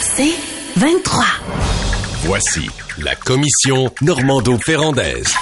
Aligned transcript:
C'est 0.00 0.34
23. 0.76 1.24
Voici 2.24 2.68
la 2.98 3.14
commission 3.14 3.90
Normando-Ferrandaise. 4.00 5.34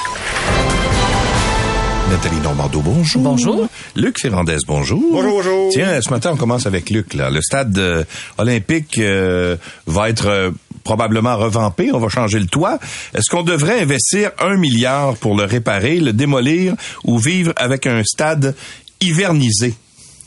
Nathalie 2.10 2.40
Normando, 2.40 2.80
bonjour. 2.80 3.22
Bonjour. 3.22 3.68
Luc 3.96 4.20
Ferrandez, 4.20 4.58
bonjour. 4.66 5.00
Bonjour, 5.12 5.32
bonjour. 5.32 5.70
Tiens, 5.72 6.00
ce 6.02 6.10
matin, 6.10 6.32
on 6.34 6.36
commence 6.36 6.66
avec 6.66 6.90
Luc. 6.90 7.14
Là. 7.14 7.30
Le 7.30 7.40
stade 7.40 7.78
euh, 7.78 8.04
olympique 8.36 8.98
euh, 8.98 9.56
va 9.86 10.10
être 10.10 10.26
euh, 10.26 10.50
probablement 10.84 11.36
revampé. 11.36 11.90
On 11.92 11.98
va 11.98 12.08
changer 12.08 12.38
le 12.38 12.46
toit. 12.46 12.78
Est-ce 13.14 13.30
qu'on 13.30 13.42
devrait 13.42 13.80
investir 13.80 14.30
un 14.38 14.56
milliard 14.56 15.16
pour 15.16 15.36
le 15.36 15.44
réparer, 15.44 16.00
le 16.00 16.12
démolir 16.12 16.74
ou 17.04 17.18
vivre 17.18 17.52
avec 17.56 17.86
un 17.86 18.02
stade 18.04 18.54
hivernisé? 19.00 19.74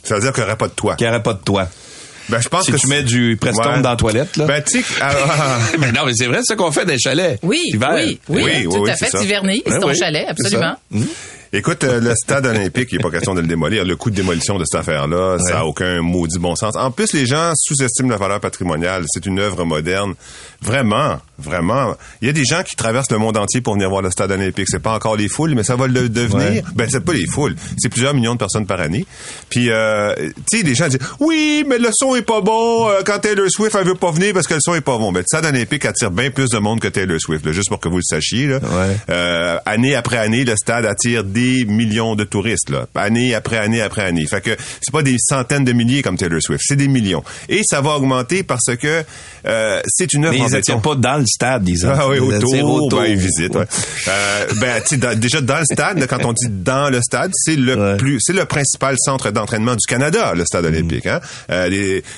Ça 0.02 0.16
veut 0.16 0.20
dire 0.20 0.32
qu'il 0.32 0.42
n'y 0.42 0.48
aurait 0.48 0.58
pas 0.58 0.68
de 0.68 0.72
toit. 0.72 0.96
qui 0.96 1.04
n'aurait 1.04 1.22
pas 1.22 1.34
de 1.34 1.42
toit? 1.42 1.68
Ben, 2.28 2.40
je 2.40 2.48
pense 2.48 2.64
Si 2.64 2.72
que 2.72 2.76
tu 2.76 2.86
mets 2.88 3.02
du 3.02 3.36
Preston 3.40 3.62
Ouais. 3.74 3.80
dans 3.82 3.90
la 3.90 3.96
toilette, 3.96 4.36
là. 4.36 4.46
Ben, 4.46 4.62
tu 4.62 4.78
sais, 4.78 4.82
que- 4.82 4.92
ah, 5.00 5.10
ah, 5.14 5.58
mais 5.78 5.92
non, 5.92 6.06
mais 6.06 6.12
c'est 6.14 6.26
vrai, 6.26 6.38
c'est 6.42 6.54
ce 6.54 6.56
qu'on 6.58 6.72
fait 6.72 6.84
des 6.84 6.98
chalets. 6.98 7.38
Oui, 7.42 7.60
oui, 7.72 7.78
oui, 8.28 8.42
Oui, 8.42 8.64
tout 8.64 8.78
oui, 8.82 8.90
à 8.90 8.96
fait. 8.96 9.06
ça. 9.10 9.20
Tu 9.20 9.26
vernis, 9.26 9.62
c'est 9.64 9.72
Ben 9.72 9.80
ton 9.80 9.94
chalet, 9.94 10.26
absolument. 10.28 10.74
Écoute, 11.52 11.84
euh, 11.84 12.00
le 12.00 12.14
stade 12.14 12.46
olympique, 12.46 12.88
il 12.92 12.98
n'est 12.98 13.02
pas 13.02 13.10
question 13.10 13.34
de 13.34 13.40
le 13.40 13.46
démolir. 13.46 13.84
Le 13.84 13.96
coût 13.96 14.10
de 14.10 14.16
démolition 14.16 14.58
de 14.58 14.64
cette 14.64 14.80
affaire-là, 14.80 15.38
ça 15.38 15.54
n'a 15.54 15.66
aucun 15.66 16.02
maudit 16.02 16.38
bon 16.38 16.56
sens. 16.56 16.76
En 16.76 16.90
plus, 16.90 17.12
les 17.12 17.26
gens 17.26 17.52
sous-estiment 17.56 18.10
la 18.10 18.16
valeur 18.16 18.40
patrimoniale. 18.40 19.04
C'est 19.08 19.26
une 19.26 19.38
œuvre 19.38 19.64
moderne. 19.64 20.14
Vraiment, 20.62 21.18
vraiment. 21.38 21.94
Il 22.22 22.26
y 22.26 22.30
a 22.30 22.32
des 22.32 22.44
gens 22.44 22.62
qui 22.62 22.76
traversent 22.76 23.10
le 23.10 23.18
monde 23.18 23.36
entier 23.36 23.60
pour 23.60 23.74
venir 23.74 23.90
voir 23.90 24.02
le 24.02 24.10
stade 24.10 24.30
olympique. 24.32 24.68
C'est 24.68 24.82
pas 24.82 24.94
encore 24.94 25.16
les 25.16 25.28
foules, 25.28 25.54
mais 25.54 25.62
ça 25.62 25.76
va 25.76 25.86
le 25.86 26.08
devenir. 26.08 26.46
Ouais. 26.46 26.64
Ben, 26.74 26.88
c'est 26.90 27.04
pas 27.04 27.12
les 27.12 27.26
foules. 27.26 27.54
C'est 27.78 27.88
plusieurs 27.90 28.14
millions 28.14 28.32
de 28.34 28.38
personnes 28.38 28.66
par 28.66 28.80
année. 28.80 29.04
Puis, 29.50 29.70
euh, 29.70 30.14
tu 30.50 30.58
sais, 30.58 30.62
les 30.64 30.74
gens 30.74 30.88
disent, 30.88 30.98
oui, 31.20 31.64
mais 31.68 31.78
le 31.78 31.90
son 31.92 32.16
est 32.16 32.22
pas 32.22 32.40
bon. 32.40 32.88
euh, 32.88 33.02
quand 33.04 33.18
Taylor 33.18 33.46
Swift, 33.50 33.76
elle 33.78 33.86
veut 33.86 33.94
pas 33.94 34.10
venir 34.10 34.32
parce 34.32 34.46
que 34.46 34.54
le 34.54 34.60
son 34.60 34.74
est 34.74 34.80
pas 34.80 34.96
bon. 34.98 35.12
Ben, 35.12 35.20
le 35.20 35.24
stade 35.26 35.44
olympique 35.44 35.84
attire 35.84 36.10
bien 36.10 36.30
plus 36.30 36.48
de 36.48 36.58
monde 36.58 36.80
que 36.80 36.88
Taylor 36.88 37.20
Swift, 37.20 37.44
là, 37.44 37.52
juste 37.52 37.68
pour 37.68 37.78
que 37.80 37.88
vous 37.88 37.96
le 37.98 38.02
sachiez, 38.02 38.46
là. 38.46 38.56
Ouais. 38.62 38.96
Euh, 39.10 39.58
année 39.66 39.94
après 39.94 40.16
année, 40.18 40.44
le 40.44 40.56
stade 40.56 40.86
attire 40.86 41.22
des 41.36 41.64
millions 41.66 42.14
de 42.16 42.24
touristes, 42.24 42.70
là. 42.70 42.86
Année 42.94 43.34
après 43.34 43.58
année 43.58 43.82
après 43.82 44.02
année. 44.04 44.26
Fait 44.26 44.40
que 44.40 44.56
c'est 44.80 44.90
pas 44.92 45.02
des 45.02 45.16
centaines 45.18 45.64
de 45.64 45.72
milliers 45.72 46.02
comme 46.02 46.16
Taylor 46.16 46.40
Swift, 46.40 46.62
c'est 46.66 46.76
des 46.76 46.88
millions. 46.88 47.22
Et 47.48 47.60
ça 47.68 47.80
va 47.82 47.90
augmenter 47.96 48.42
parce 48.42 48.74
que 48.80 49.04
euh, 49.46 49.80
c'est 49.86 50.12
une 50.14 50.24
œuvre 50.24 50.34
Mais 50.38 50.46
ils 50.46 50.50
béton. 50.52 50.80
pas 50.80 50.94
dans 50.94 51.18
le 51.18 51.26
stade, 51.26 51.62
disons. 51.62 51.90
Ah 51.92 52.08
oui, 52.08 52.18
autour, 52.18 52.88
ben, 53.00 53.04
ils 53.06 53.16
visitent. 53.16 53.54
Ouais. 53.54 53.66
Euh, 54.08 54.46
ben, 54.60 54.80
tu 54.82 54.88
sais, 54.88 54.96
dans- 54.96 55.18
déjà 55.18 55.40
dans 55.40 55.58
le 55.58 55.64
stade, 55.64 55.98
là, 55.98 56.06
quand 56.06 56.24
on 56.24 56.32
dit 56.32 56.46
dans 56.48 56.90
le 56.90 57.00
stade, 57.02 57.30
c'est 57.34 57.56
le 57.56 57.76
Ouais. 57.76 57.96
plus, 57.98 58.18
c'est 58.20 58.32
le 58.32 58.44
principal 58.46 58.96
centre 58.98 59.30
d'entraînement 59.30 59.74
du 59.74 59.86
Canada, 59.86 60.32
le 60.34 60.44
stade 60.46 60.64
olympique. 60.64 61.06
Hein? 61.06 61.20
Euh, 61.50 61.68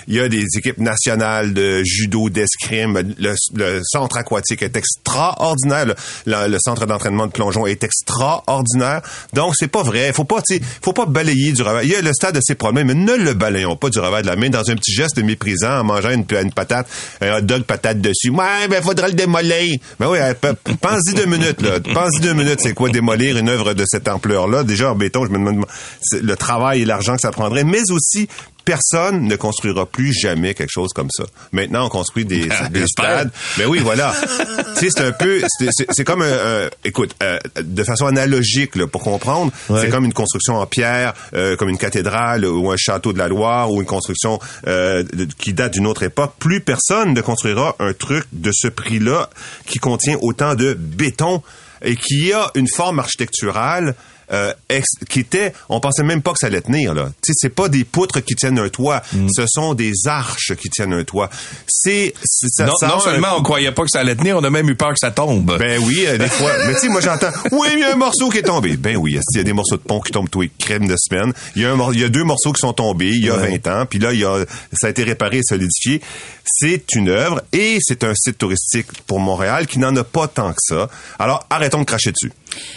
Il 0.06 0.14
y 0.14 0.20
a 0.20 0.28
des 0.28 0.44
équipes 0.56 0.78
nationales 0.78 1.52
de 1.52 1.82
judo, 1.84 2.30
d'escrime. 2.30 3.14
Le, 3.18 3.34
le 3.54 3.80
centre 3.84 4.16
aquatique 4.16 4.62
est 4.62 4.76
extraordinaire. 4.76 5.86
Le, 5.86 5.94
le- 6.26 6.48
le 6.48 6.58
centre 6.60 6.86
d'entraînement 6.86 7.26
de 7.26 7.32
plongeon 7.32 7.66
est 7.66 7.82
extraordinaire. 7.82 9.02
Donc 9.32 9.54
c'est 9.56 9.68
pas 9.68 9.82
vrai. 9.82 10.12
Faut 10.12 10.24
pas, 10.24 10.42
faut 10.82 10.92
pas 10.92 11.06
balayer 11.06 11.52
du 11.52 11.62
revers. 11.62 11.82
Il 11.82 11.90
y 11.90 11.94
a 11.96 12.00
le 12.00 12.12
stade 12.12 12.34
de 12.34 12.40
ses 12.42 12.54
problèmes, 12.54 12.86
mais 12.88 12.94
ne 12.94 13.14
le 13.16 13.34
balayons 13.34 13.76
pas 13.76 13.90
du 13.90 13.98
revers 13.98 14.22
de 14.22 14.26
la 14.26 14.36
main 14.36 14.48
dans 14.50 14.70
un 14.70 14.74
petit 14.74 14.92
geste 14.92 15.18
méprisant 15.22 15.80
en 15.80 15.84
mangeant 15.84 16.10
une, 16.10 16.24
patate, 16.52 16.88
un 17.20 17.38
hot 17.38 17.42
dog 17.42 17.62
patate 17.62 18.00
dessus. 18.00 18.30
Ouais, 18.30 18.68
ben 18.68 18.82
faudrait 18.82 19.08
le 19.08 19.14
démolir. 19.14 19.78
Ben 19.98 20.08
oui, 20.08 20.18
pe- 20.40 20.54
pense-y 20.80 21.14
deux 21.14 21.26
minutes 21.26 21.62
là. 21.62 21.80
Pense-y 21.80 22.20
deux 22.20 22.34
minutes. 22.34 22.60
C'est 22.60 22.74
quoi 22.74 22.88
démolir 22.90 23.36
une 23.38 23.48
œuvre 23.48 23.74
de 23.74 23.84
cette 23.86 24.08
ampleur-là? 24.08 24.64
Déjà 24.64 24.92
en 24.92 24.94
béton, 24.94 25.24
je 25.26 25.30
me 25.30 25.38
demande 25.38 25.64
le 26.12 26.36
travail 26.36 26.82
et 26.82 26.84
l'argent 26.84 27.14
que 27.16 27.20
ça 27.22 27.30
prendrait, 27.30 27.64
mais 27.64 27.82
aussi 27.90 28.28
personne 28.68 29.22
ne 29.26 29.34
construira 29.36 29.86
plus 29.86 30.12
jamais 30.12 30.52
quelque 30.52 30.68
chose 30.70 30.92
comme 30.94 31.08
ça. 31.10 31.24
Maintenant, 31.52 31.86
on 31.86 31.88
construit 31.88 32.26
des, 32.26 32.48
des 32.70 32.80
J'espère. 32.80 32.84
stades. 33.20 33.30
Mais 33.56 33.64
oui, 33.64 33.78
voilà. 33.78 34.14
tu 34.78 34.80
sais, 34.84 34.90
c'est 34.90 35.00
un 35.06 35.12
peu, 35.12 35.40
c'est- 35.70 36.04
comme 36.04 36.20
un, 36.20 36.68
écoute, 36.84 37.14
euh, 37.22 37.38
de 37.58 37.82
façon 37.82 38.04
analogique 38.06 38.76
là, 38.76 38.86
pour 38.86 39.02
comprendre, 39.02 39.52
Ouais. 39.70 39.80
c'est 39.80 39.88
comme 39.88 40.04
une 40.04 40.12
construction 40.12 40.56
en 40.56 40.66
pierre, 40.66 41.14
euh, 41.32 41.56
comme 41.56 41.70
une 41.70 41.78
cathédrale 41.78 42.44
ou 42.44 42.70
un 42.70 42.76
château 42.76 43.14
de 43.14 43.18
la 43.18 43.28
Loire 43.28 43.72
ou 43.72 43.80
une 43.80 43.86
construction 43.86 44.38
euh, 44.66 45.02
qui 45.38 45.54
date 45.54 45.72
d'une 45.72 45.86
autre 45.86 46.02
époque. 46.02 46.34
Plus 46.38 46.60
personne 46.60 47.14
ne 47.14 47.20
construira 47.22 47.74
un 47.78 47.94
truc 47.94 48.26
de 48.32 48.50
ce 48.52 48.68
prix-là 48.68 49.30
qui 49.66 49.78
contient 49.78 50.18
autant 50.20 50.54
de 50.54 50.74
béton 50.74 51.42
et 51.82 51.96
qui 51.96 52.34
a 52.34 52.50
une 52.54 52.68
forme 52.68 52.98
architecturale 52.98 53.94
euh, 54.32 54.52
ex- 54.68 54.86
qui 55.08 55.20
était, 55.20 55.52
on 55.68 55.80
pensait 55.80 56.02
même 56.02 56.22
pas 56.22 56.32
que 56.32 56.38
ça 56.40 56.48
allait 56.48 56.60
tenir 56.60 56.94
là. 56.94 57.06
Tu 57.22 57.28
sais, 57.28 57.32
c'est 57.36 57.48
pas 57.54 57.68
des 57.68 57.84
poutres 57.84 58.20
qui 58.22 58.34
tiennent 58.34 58.58
un 58.58 58.68
toit, 58.68 59.02
ce 59.34 59.44
sont 59.48 59.74
des 59.74 59.92
arches 60.06 60.54
qui 60.60 60.68
tiennent 60.68 60.92
un 60.92 61.04
toit. 61.04 61.30
C'est 61.66 62.12
non, 62.60 62.66
non 62.82 62.94
un 62.96 63.00
seulement 63.00 63.28
on 63.36 63.42
croyait 63.42 63.72
pas 63.72 63.82
que 63.82 63.90
ça 63.90 64.00
allait 64.00 64.16
tenir, 64.16 64.36
on 64.36 64.44
a 64.44 64.50
même 64.50 64.68
eu 64.68 64.74
peur 64.74 64.90
que 64.90 64.98
ça 65.00 65.10
tombe. 65.10 65.56
ben 65.58 65.80
oui, 65.84 66.04
euh, 66.06 66.18
des 66.18 66.28
fois. 66.28 66.52
Mais 66.66 66.74
tu 66.74 66.80
sais, 66.80 66.88
moi 66.88 67.00
j'entends, 67.00 67.30
oui, 67.52 67.68
il 67.72 67.78
y 67.80 67.84
a 67.84 67.92
un 67.92 67.96
morceau 67.96 68.28
qui 68.28 68.38
est 68.38 68.42
tombé. 68.42 68.76
Ben 68.76 68.96
oui, 68.96 69.18
il 69.32 69.36
y 69.36 69.40
a 69.40 69.44
des 69.44 69.52
morceaux 69.52 69.76
de 69.76 69.82
pont 69.82 70.00
qui 70.00 70.12
tombent 70.12 70.30
tous 70.30 70.42
les 70.42 70.50
crèmes 70.58 70.86
de 70.88 70.96
semaine? 70.98 71.32
Il 71.56 71.62
y 71.62 71.64
a 71.64 71.72
un, 71.72 71.92
il 71.92 72.00
y 72.00 72.04
a 72.04 72.08
deux 72.08 72.24
morceaux 72.24 72.52
qui 72.52 72.60
sont 72.60 72.72
tombés 72.72 73.08
il 73.10 73.24
y 73.24 73.30
a 73.30 73.36
Ouais. 73.36 73.58
20 73.64 73.82
ans, 73.82 73.86
puis 73.86 73.98
là 73.98 74.12
il 74.12 74.20
y 74.20 74.24
a, 74.24 74.44
ça 74.72 74.88
a 74.88 74.90
été 74.90 75.04
réparé 75.04 75.38
et 75.38 75.42
solidifié. 75.42 76.00
C'est 76.44 76.84
une 76.94 77.08
œuvre 77.08 77.42
et 77.52 77.78
c'est 77.80 78.04
un 78.04 78.12
site 78.14 78.38
touristique 78.38 78.86
pour 79.06 79.20
Montréal 79.20 79.66
qui 79.66 79.78
n'en 79.78 79.94
a 79.96 80.04
pas 80.04 80.26
tant 80.28 80.50
que 80.52 80.58
ça. 80.60 80.88
Alors 81.18 81.46
arrêtons 81.50 81.80
de 81.80 81.84
cracher 81.84 82.10
dessus. 82.12 82.32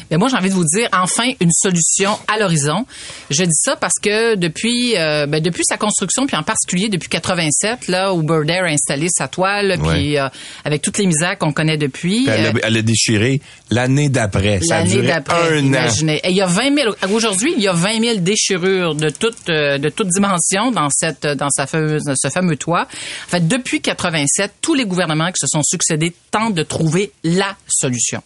Mais 0.10 0.18
moi, 0.18 0.28
j'ai 0.30 0.36
envie 0.38 0.50
de 0.50 0.54
vous 0.56 0.66
dire, 0.66 0.88
enfin, 0.94 1.32
une 1.40 1.52
solution 1.52 2.18
à 2.28 2.38
l'horizon. 2.38 2.86
Je 3.30 3.44
dis 3.44 3.50
ça 3.54 3.76
parce 3.76 3.94
que 4.02 4.36
depuis, 4.36 4.98
euh, 4.98 5.26
ben, 5.26 5.42
depuis 5.42 5.64
sa 5.66 5.78
construction, 5.78 6.26
puis 6.28 6.36
en 6.36 6.44
particulier 6.44 6.90
depuis 6.90 7.10
87, 7.10 7.88
là 7.88 8.14
où 8.14 8.22
Bird 8.22 8.50
Air 8.50 8.64
a 8.64 8.68
installé 8.68 9.08
sa 9.10 9.28
toile, 9.28 9.78
puis 9.82 10.18
euh, 10.18 10.28
avec 10.66 10.82
toutes 10.82 10.98
les 10.98 11.06
misères 11.06 11.38
qu'on 11.38 11.54
connaît 11.54 11.78
depuis. 11.78 12.28
elle, 12.28 12.48
euh, 12.48 12.50
a, 12.50 12.68
elle 12.68 12.78
a 12.78 12.82
déchiré 12.82 13.42
l'année 13.70 14.10
d'après. 14.10 14.60
Ça 14.62 14.76
a 14.76 14.80
L'année 14.80 14.92
duré 14.96 15.08
d'après, 15.08 15.58
un 15.58 15.64
an. 15.64 15.66
imaginez. 15.66 16.20
Et 16.24 16.30
il 16.30 16.36
y 16.36 16.42
a 16.42 16.46
20 16.48 16.76
000, 16.76 16.96
aujourd'hui, 17.14 17.54
il 17.56 17.64
y 17.64 17.68
a 17.68 17.74
20 17.74 18.00
000 18.02 18.20
déchirures 18.20 18.96
de 18.96 19.10
toute, 19.10 19.50
euh, 19.50 19.78
de 19.78 19.90
toute 19.90 20.08
dimension 20.10 20.72
dans 20.72 20.90
cette, 20.90 21.26
dans 21.26 21.50
sa 21.50 21.68
fameuse, 21.68 22.04
ce 22.16 22.30
fameux 22.30 22.58
toit. 22.58 22.88
En 23.28 23.30
fait, 23.30 23.48
depuis 23.48 23.82
87, 23.82 24.52
tous 24.62 24.74
les 24.74 24.86
gouvernements 24.86 25.28
qui 25.28 25.40
se 25.40 25.48
sont 25.48 25.64
succédés 25.64 26.14
de 26.32 26.64
trouver 26.64 27.12
la 27.24 27.56
solution. 27.68 28.22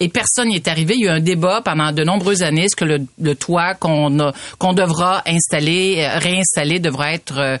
Et 0.00 0.08
personne 0.08 0.48
n'y 0.48 0.56
est 0.56 0.66
arrivé. 0.66 0.94
Il 0.96 1.04
y 1.04 1.08
a 1.08 1.12
eu 1.12 1.16
un 1.16 1.20
débat 1.20 1.60
pendant 1.64 1.92
de 1.92 2.02
nombreuses 2.02 2.42
années. 2.42 2.64
Est-ce 2.64 2.76
que 2.76 2.84
le, 2.84 3.34
toit 3.34 3.74
qu'on 3.74 4.10
devra 4.10 5.22
installer, 5.26 5.98
euh, 5.98 6.18
réinstaller 6.18 6.80
devra 6.80 7.12
être 7.12 7.38
euh, 7.38 7.56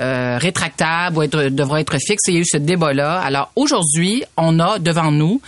euh, 0.00 0.38
rétractable 0.38 1.18
ou 1.18 1.26
devra 1.26 1.80
être 1.80 1.96
fixe? 1.98 2.24
Il 2.28 2.34
y 2.34 2.36
a 2.38 2.40
eu 2.40 2.44
ce 2.44 2.56
débat-là. 2.56 3.20
Alors, 3.20 3.52
aujourd'hui, 3.54 4.24
on 4.36 4.58
a 4.58 4.78
devant 4.78 5.12
nous 5.12 5.40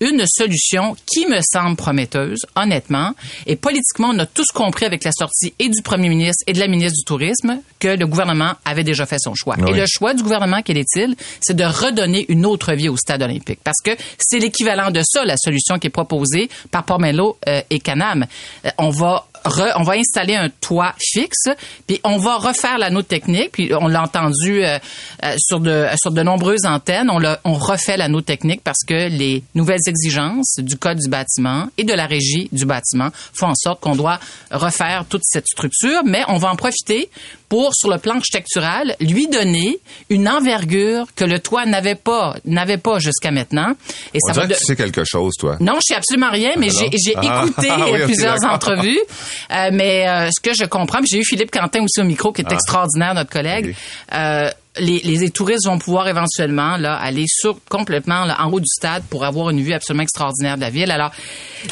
une 0.00 0.24
solution 0.26 0.96
qui 1.06 1.26
me 1.26 1.40
semble 1.42 1.76
prometteuse, 1.76 2.40
honnêtement. 2.56 3.14
Et 3.46 3.56
politiquement, 3.56 4.10
on 4.12 4.18
a 4.18 4.26
tous 4.26 4.46
compris 4.52 4.86
avec 4.86 5.04
la 5.04 5.12
sortie 5.12 5.54
et 5.58 5.68
du 5.68 5.82
premier 5.82 6.08
ministre 6.08 6.42
et 6.46 6.52
de 6.52 6.58
la 6.58 6.68
ministre 6.68 6.96
du 6.98 7.04
Tourisme 7.04 7.60
que 7.78 7.88
le 7.88 8.06
gouvernement 8.06 8.54
avait 8.64 8.84
déjà 8.84 9.06
fait 9.06 9.18
son 9.18 9.34
choix. 9.34 9.56
Oui. 9.58 9.70
Et 9.70 9.74
le 9.74 9.84
choix 9.86 10.14
du 10.14 10.22
gouvernement, 10.22 10.62
quel 10.62 10.78
est-il? 10.78 11.16
C'est 11.40 11.56
de 11.56 11.64
redonner 11.64 12.26
une 12.28 12.46
autre 12.46 12.72
vie 12.72 12.88
au 12.88 12.96
stade 12.96 13.22
olympique. 13.22 13.60
Parce 13.62 13.80
que 13.84 13.90
c'est 14.18 14.38
l'équivalent 14.38 14.90
de 14.90 15.02
ça, 15.04 15.24
la 15.24 15.36
solution 15.36 15.78
qui 15.78 15.88
est 15.88 15.90
proposée 15.90 16.48
par 16.70 16.84
Pomelo 16.84 17.38
euh, 17.48 17.62
et 17.70 17.80
Canam. 17.80 18.26
Euh, 18.64 18.70
on 18.78 18.90
va 18.90 19.26
on 19.44 19.82
va 19.82 19.92
installer 19.94 20.34
un 20.34 20.48
toit 20.48 20.94
fixe, 20.98 21.48
puis 21.86 22.00
on 22.04 22.18
va 22.18 22.36
refaire 22.36 22.78
l'anneau 22.78 23.02
technique, 23.02 23.52
puis 23.52 23.72
on 23.74 23.88
l'a 23.88 24.02
entendu 24.02 24.64
euh, 24.64 24.78
euh, 25.24 25.34
sur 25.38 25.60
de 25.60 25.86
sur 25.96 26.12
de 26.12 26.22
nombreuses 26.22 26.64
antennes, 26.64 27.10
on, 27.10 27.20
on 27.44 27.54
refait 27.54 27.96
l'anneau 27.96 28.20
technique 28.20 28.62
parce 28.62 28.84
que 28.86 29.08
les 29.08 29.42
nouvelles 29.54 29.80
exigences 29.86 30.56
du 30.58 30.76
code 30.76 30.98
du 30.98 31.08
bâtiment 31.08 31.68
et 31.78 31.84
de 31.84 31.92
la 31.92 32.06
régie 32.06 32.48
du 32.52 32.64
bâtiment 32.64 33.08
font 33.32 33.48
en 33.48 33.54
sorte 33.54 33.80
qu'on 33.80 33.96
doit 33.96 34.20
refaire 34.50 35.04
toute 35.08 35.22
cette 35.24 35.46
structure, 35.46 36.02
mais 36.04 36.22
on 36.28 36.36
va 36.36 36.50
en 36.50 36.56
profiter 36.56 37.10
pour, 37.50 37.74
sur 37.74 37.90
le 37.90 37.98
plan 37.98 38.14
architectural, 38.16 38.96
lui 39.00 39.28
donner 39.28 39.78
une 40.08 40.26
envergure 40.28 41.06
que 41.14 41.24
le 41.24 41.38
toit 41.40 41.66
n'avait 41.66 41.96
pas, 41.96 42.36
n'avait 42.46 42.78
pas 42.78 42.98
jusqu'à 43.00 43.30
maintenant. 43.30 43.72
Et 44.14 44.18
On 44.24 44.32
ça 44.32 44.40
va 44.40 44.46
de- 44.46 44.54
que 44.54 44.58
tu 44.58 44.64
sais 44.64 44.76
quelque 44.76 45.02
chose, 45.04 45.34
toi. 45.38 45.56
non, 45.60 45.74
je 45.74 45.80
sais 45.88 45.94
absolument 45.96 46.30
rien, 46.30 46.52
mais 46.56 46.70
j'ai 46.70 46.88
j'ai 46.96 47.14
Ah. 47.16 47.42
écouté 47.44 47.68
Ah 47.70 47.86
oui, 47.92 47.98
plusieurs 48.04 48.42
entrevues. 48.44 48.98
Euh, 49.52 49.70
mais 49.72 50.08
euh, 50.08 50.28
ce 50.34 50.40
que 50.40 50.54
je 50.54 50.64
comprends, 50.64 51.00
j'ai 51.04 51.18
eu 51.18 51.24
Philippe 51.24 51.50
Quentin 51.50 51.82
aussi 51.82 52.00
au 52.00 52.04
micro, 52.04 52.30
Ah. 52.30 52.32
qui 52.32 52.40
est 52.42 52.52
extraordinaire, 52.52 53.14
notre 53.14 53.30
collègue. 53.30 53.74
Euh, 54.14 54.48
les, 54.78 55.00
les 55.00 55.30
touristes 55.30 55.66
vont 55.66 55.78
pouvoir 55.80 56.06
éventuellement 56.06 56.76
là 56.76 56.94
aller 56.94 57.24
sur 57.26 57.58
complètement 57.68 58.24
là, 58.24 58.36
en 58.40 58.52
haut 58.52 58.60
du 58.60 58.68
stade 58.68 59.02
pour 59.10 59.24
avoir 59.24 59.50
une 59.50 59.60
vue 59.60 59.72
absolument 59.72 60.04
extraordinaire 60.04 60.54
de 60.54 60.60
la 60.60 60.70
ville. 60.70 60.92
Alors, 60.92 61.10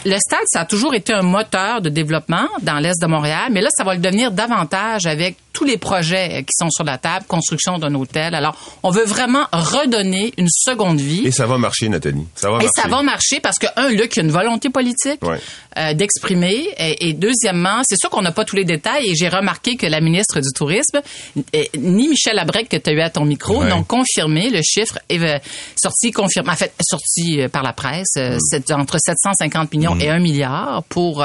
le 0.05 0.19
stade, 0.19 0.41
ça 0.47 0.63
a 0.63 0.65
toujours 0.65 0.95
été 0.95 1.13
un 1.15 1.23
moteur 1.23 1.81
de 1.81 1.91
développement 1.91 2.49
dans 2.63 2.81
l'est 2.81 3.01
de 3.01 3.07
Montréal, 3.07 3.51
mais 3.53 3.61
là, 3.61 3.69
ça 3.73 3.85
va 3.85 3.95
le 3.95 4.01
devenir 4.01 4.33
davantage 4.33 5.07
avec 5.07 5.37
tous 5.59 5.65
les 5.65 5.77
projets 5.77 6.45
qui 6.45 6.53
sont 6.57 6.71
sur 6.71 6.85
la 6.85 6.99
table, 6.99 7.25
construction 7.27 7.79
d'un 7.79 7.93
hôtel. 7.97 8.37
Alors, 8.37 8.57
on 8.85 8.91
veut 8.91 9.05
vraiment 9.05 9.45
redonner 9.51 10.33
une 10.39 10.47
seconde 10.49 11.01
vie. 11.01 11.27
Et 11.27 11.33
ça 11.33 11.47
va 11.47 11.59
marcher, 11.59 11.89
Nathalie. 11.89 12.25
Ça 12.37 12.49
va 12.49 12.59
Et 12.59 12.65
marcher. 12.67 12.81
ça 12.81 12.87
va 12.89 13.03
marcher 13.03 13.41
parce 13.41 13.59
que, 13.59 13.67
un, 13.75 13.89
Luc 13.89 14.17
a 14.17 14.21
une 14.21 14.31
volonté 14.31 14.71
politique 14.71 15.21
Ouais. 15.25 15.41
euh, 15.79 15.95
d'exprimer. 15.95 16.69
Et, 16.79 17.09
et 17.09 17.13
deuxièmement, 17.13 17.81
c'est 17.85 17.97
sûr 17.99 18.09
qu'on 18.09 18.23
n'a 18.23 18.31
pas 18.31 18.45
tous 18.45 18.55
les 18.55 18.65
détails. 18.65 19.09
Et 19.11 19.17
j'ai 19.17 19.29
remarqué 19.29 19.75
que 19.77 19.87
la 19.87 20.01
ministre 20.01 20.39
du 20.41 20.49
Tourisme, 20.55 21.01
ni 21.77 22.07
Michel 22.09 22.37
Labrec 22.37 22.69
que 22.69 22.77
tu 22.77 22.91
as 22.91 22.93
eu 22.93 23.01
à 23.01 23.11
ton 23.11 23.25
micro, 23.25 23.59
Ouais. 23.63 23.69
n'ont 23.69 23.83
confirmé 23.83 24.51
le 24.51 24.61
chiffre 24.63 24.99
euh, 25.11 25.39
sorti, 25.75 26.13
confirmé, 26.13 26.51
en 26.51 26.57
fait, 26.57 26.73
sorti 26.81 27.41
euh, 27.41 27.49
par 27.49 27.65
la 27.65 27.73
presse, 27.73 28.15
euh, 28.17 28.37
Mm. 28.37 28.39
c'est 28.51 28.73
entre 28.73 28.99
750 29.05 29.73
millions 29.75 29.99
et 29.99 30.09
1 30.11 30.21
milliard 30.21 30.85
pour 30.89 31.25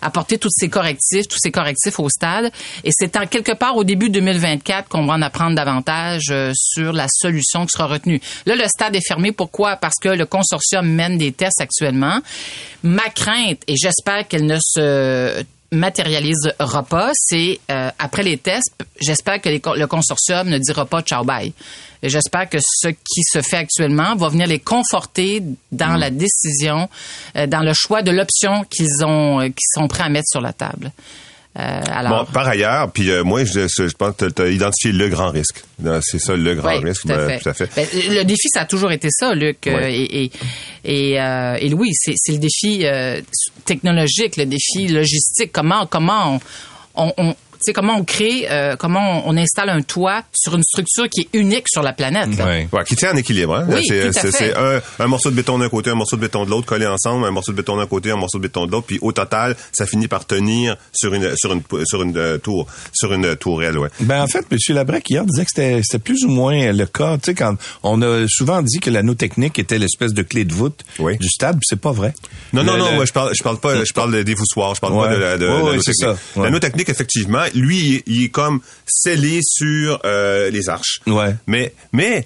apporter 0.00 0.38
tous 0.38 0.50
ces 0.50 0.68
correctifs, 0.70 1.28
tous 1.28 1.38
ces 1.38 1.50
correctifs 1.50 1.98
au 2.00 2.08
stade. 2.08 2.50
Et 2.84 2.90
c'est 2.92 3.16
en 3.16 3.26
quelque 3.26 3.52
part 3.52 3.73
au 3.76 3.84
début 3.84 4.10
2024 4.10 4.88
qu'on 4.88 5.06
va 5.06 5.14
en 5.14 5.22
apprendre 5.22 5.56
davantage 5.56 6.26
euh, 6.30 6.52
sur 6.54 6.92
la 6.92 7.06
solution 7.08 7.66
qui 7.66 7.70
sera 7.72 7.86
retenue. 7.86 8.20
Là, 8.46 8.56
le 8.56 8.66
stade 8.68 8.96
est 8.96 9.06
fermé. 9.06 9.32
Pourquoi? 9.32 9.76
Parce 9.76 9.96
que 10.00 10.08
le 10.08 10.26
consortium 10.26 10.86
mène 10.86 11.18
des 11.18 11.32
tests 11.32 11.60
actuellement. 11.60 12.20
Ma 12.82 13.08
crainte, 13.10 13.62
et 13.66 13.74
j'espère 13.76 14.28
qu'elle 14.28 14.46
ne 14.46 14.58
se 14.60 15.44
matérialisera 15.74 16.82
pas, 16.84 17.10
c'est 17.14 17.60
euh, 17.70 17.90
après 17.98 18.22
les 18.22 18.38
tests, 18.38 18.74
j'espère 19.00 19.40
que 19.40 19.48
les 19.48 19.60
le 19.76 19.86
consortium 19.86 20.48
ne 20.48 20.58
dira 20.58 20.86
pas 20.86 21.02
ciao 21.02 21.24
bye. 21.24 21.52
Et 22.02 22.08
J'espère 22.08 22.48
que 22.48 22.58
ce 22.60 22.88
qui 22.88 23.22
se 23.22 23.40
fait 23.40 23.56
actuellement 23.56 24.14
va 24.14 24.28
venir 24.28 24.46
les 24.46 24.58
conforter 24.58 25.42
dans 25.72 25.96
la 25.96 26.10
décision, 26.10 26.88
euh, 27.36 27.46
dans 27.46 27.62
le 27.62 27.72
choix 27.74 28.02
de 28.02 28.10
l'option 28.10 28.64
qu'ils 28.64 29.04
ont, 29.04 29.40
euh, 29.40 29.44
qu'ils 29.46 29.72
sont 29.72 29.88
prêts 29.88 30.04
à 30.04 30.08
mettre 30.08 30.28
sur 30.30 30.40
la 30.40 30.52
table. 30.52 30.92
Euh, 31.56 31.80
alors, 31.92 32.24
Bon, 32.24 32.32
par 32.32 32.48
ailleurs, 32.48 32.90
puis 32.90 33.10
euh, 33.10 33.22
moi, 33.22 33.44
je, 33.44 33.68
je 33.68 33.94
pense 33.94 34.16
que 34.16 34.24
tu 34.26 34.42
as 34.42 34.48
identifié 34.48 34.90
le 34.90 35.08
grand 35.08 35.30
risque. 35.30 35.62
Non, 35.78 36.00
C'est 36.02 36.18
ça, 36.18 36.34
le 36.34 36.54
grand 36.56 36.76
Oui, 36.78 36.84
risque. 36.84 37.02
tout 37.02 37.12
à 37.12 37.16
ben, 37.16 37.28
fait. 37.28 37.38
tout 37.40 37.48
à 37.48 37.54
fait. 37.54 37.70
Ben, 37.76 37.86
le 38.16 38.22
défi, 38.24 38.48
ça 38.48 38.62
a 38.62 38.64
toujours 38.64 38.90
été 38.90 39.08
ça, 39.10 39.34
Luc. 39.34 39.66
euh, 39.68 39.78
Oui. 39.86 40.08
et, 40.10 40.24
et, 40.24 41.12
et, 41.12 41.20
euh, 41.20 41.56
et 41.60 41.68
Louis, 41.68 41.92
c'est 41.94 42.32
le 42.32 42.38
défi 42.38 42.80
euh, 42.84 43.20
technologique, 43.64 44.36
le 44.36 44.46
défi 44.46 44.88
logistique. 44.88 45.52
Comment, 45.52 45.86
comment 45.86 46.40
on, 46.96 47.12
on, 47.18 47.34
sais, 47.64 47.72
comment 47.72 47.96
on 47.96 48.04
crée, 48.04 48.46
euh, 48.50 48.76
comment 48.76 49.24
on, 49.26 49.30
on 49.34 49.36
installe 49.36 49.68
un 49.70 49.82
toit 49.82 50.22
sur 50.32 50.54
une 50.54 50.62
structure 50.62 51.08
qui 51.08 51.22
est 51.22 51.28
unique 51.38 51.66
sur 51.68 51.82
la 51.82 51.92
planète. 51.92 52.36
là. 52.38 52.44
Ouais. 52.46 52.68
Ouais, 52.72 52.84
qui 52.84 52.96
tient 52.96 53.12
en 53.12 53.16
équilibre. 53.16 53.54
Hein? 53.56 53.66
Oui, 53.68 53.84
c'est 53.86 54.54
un, 54.56 54.80
un 54.98 55.06
morceau 55.06 55.30
de 55.30 55.36
béton 55.36 55.58
d'un 55.58 55.68
côté, 55.68 55.90
un 55.90 55.94
morceau 55.94 56.16
de 56.16 56.20
béton 56.22 56.44
de 56.44 56.50
l'autre, 56.50 56.66
collés 56.66 56.86
ensemble, 56.86 57.24
un 57.26 57.30
morceau 57.30 57.52
de 57.52 57.56
béton 57.56 57.76
d'un 57.76 57.86
côté, 57.86 58.10
un 58.10 58.16
morceau 58.16 58.38
de 58.38 58.42
béton 58.42 58.66
de 58.66 58.72
l'autre, 58.72 58.86
puis 58.86 58.98
au 59.02 59.12
total, 59.12 59.56
ça 59.72 59.86
finit 59.86 60.08
par 60.08 60.26
tenir 60.26 60.76
sur 60.92 61.14
une 61.14 61.34
sur 61.36 61.52
une 61.52 61.62
sur 61.84 62.02
une 62.02 62.16
euh, 62.16 62.38
tour, 62.38 62.66
sur 62.92 63.12
une 63.12 63.36
tourelle, 63.36 63.78
ouais. 63.78 63.88
Ben 64.00 64.22
en 64.22 64.26
fait, 64.26 64.44
M. 64.50 64.58
Labrec 64.70 65.08
hier 65.10 65.24
disait 65.24 65.44
que 65.44 65.50
c'était 65.54 65.80
c'était 65.82 65.98
plus 66.02 66.24
ou 66.24 66.28
moins 66.28 66.72
le 66.72 66.86
cas. 66.86 67.16
Tu 67.18 67.26
sais, 67.26 67.34
quand 67.34 67.56
on 67.82 68.00
a 68.02 68.26
souvent 68.28 68.62
dit 68.62 68.80
que 68.80 68.90
l'anneau 68.90 69.14
technique 69.14 69.58
était 69.58 69.78
l'espèce 69.78 70.12
de 70.12 70.22
clé 70.22 70.44
de 70.44 70.52
voûte 70.54 70.84
Oui. 70.98 71.16
du 71.18 71.28
stade, 71.28 71.54
puis 71.56 71.66
c'est 71.68 71.80
pas 71.80 71.92
vrai. 71.92 72.14
Non, 72.52 72.62
non, 72.64 72.72
Le- 72.74 72.78
non, 72.78 72.88
le- 72.90 72.94
moi, 72.96 73.04
je 73.04 73.12
parle, 73.12 73.30
je 73.36 73.42
parle 73.42 73.58
pas, 73.58 73.84
je 73.84 73.92
parle 73.92 74.24
des 74.24 74.34
voussoirs, 74.34 74.74
je 74.74 74.80
parle 74.80 74.94
Ouais. 74.94 75.08
pas 75.08 75.14
de 75.14 75.20
la, 75.20 75.38
de, 75.38 75.46
Ouais, 75.46 75.52
de 75.62 75.66
l'anneau 75.70 75.82
c'est 75.82 75.92
technique. 75.92 76.18
L'anneau 76.36 76.58
technique, 76.58 76.88
effectivement, 76.88 77.42
lui, 77.54 77.78
il 77.78 77.94
est- 77.96 78.02
il 78.06 78.24
est 78.24 78.28
comme 78.28 78.60
scellé 78.86 79.40
sur 79.42 80.00
euh, 80.04 80.50
les 80.50 80.68
arches. 80.68 81.00
Ouais. 81.06 81.34
Mais, 81.46 81.72
mais, 81.92 82.24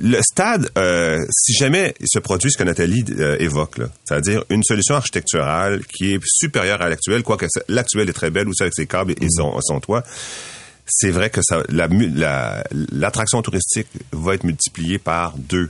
le 0.00 0.20
stade, 0.22 0.70
euh, 0.78 1.18
si 1.30 1.54
jamais 1.54 1.92
il 2.00 2.06
se 2.08 2.18
produit 2.20 2.52
ce 2.52 2.58
que 2.58 2.62
Nathalie 2.62 3.04
euh, 3.18 3.36
évoque, 3.40 3.78
là, 3.78 3.86
c'est-à-dire 4.04 4.44
une 4.48 4.62
solution 4.62 4.94
architecturale 4.94 5.82
qui 5.86 6.14
est 6.14 6.20
supérieure 6.24 6.80
à 6.82 6.88
l'actuelle, 6.88 7.22
quoique 7.24 7.46
l'actuelle 7.68 8.08
est 8.08 8.12
très 8.12 8.30
belle 8.30 8.48
aussi 8.48 8.62
avec 8.62 8.74
ses 8.76 8.86
câbles 8.86 9.12
et 9.12 9.26
son, 9.28 9.60
son 9.60 9.80
toit, 9.80 10.04
c'est 10.86 11.10
vrai 11.10 11.30
que 11.30 11.40
ça, 11.42 11.62
la, 11.68 11.88
mu- 11.88 12.08
la- 12.14 12.64
l'attraction 12.92 13.42
touristique 13.42 13.88
va 14.12 14.34
être 14.34 14.44
multipliée 14.44 14.98
par 14.98 15.34
deux. 15.36 15.68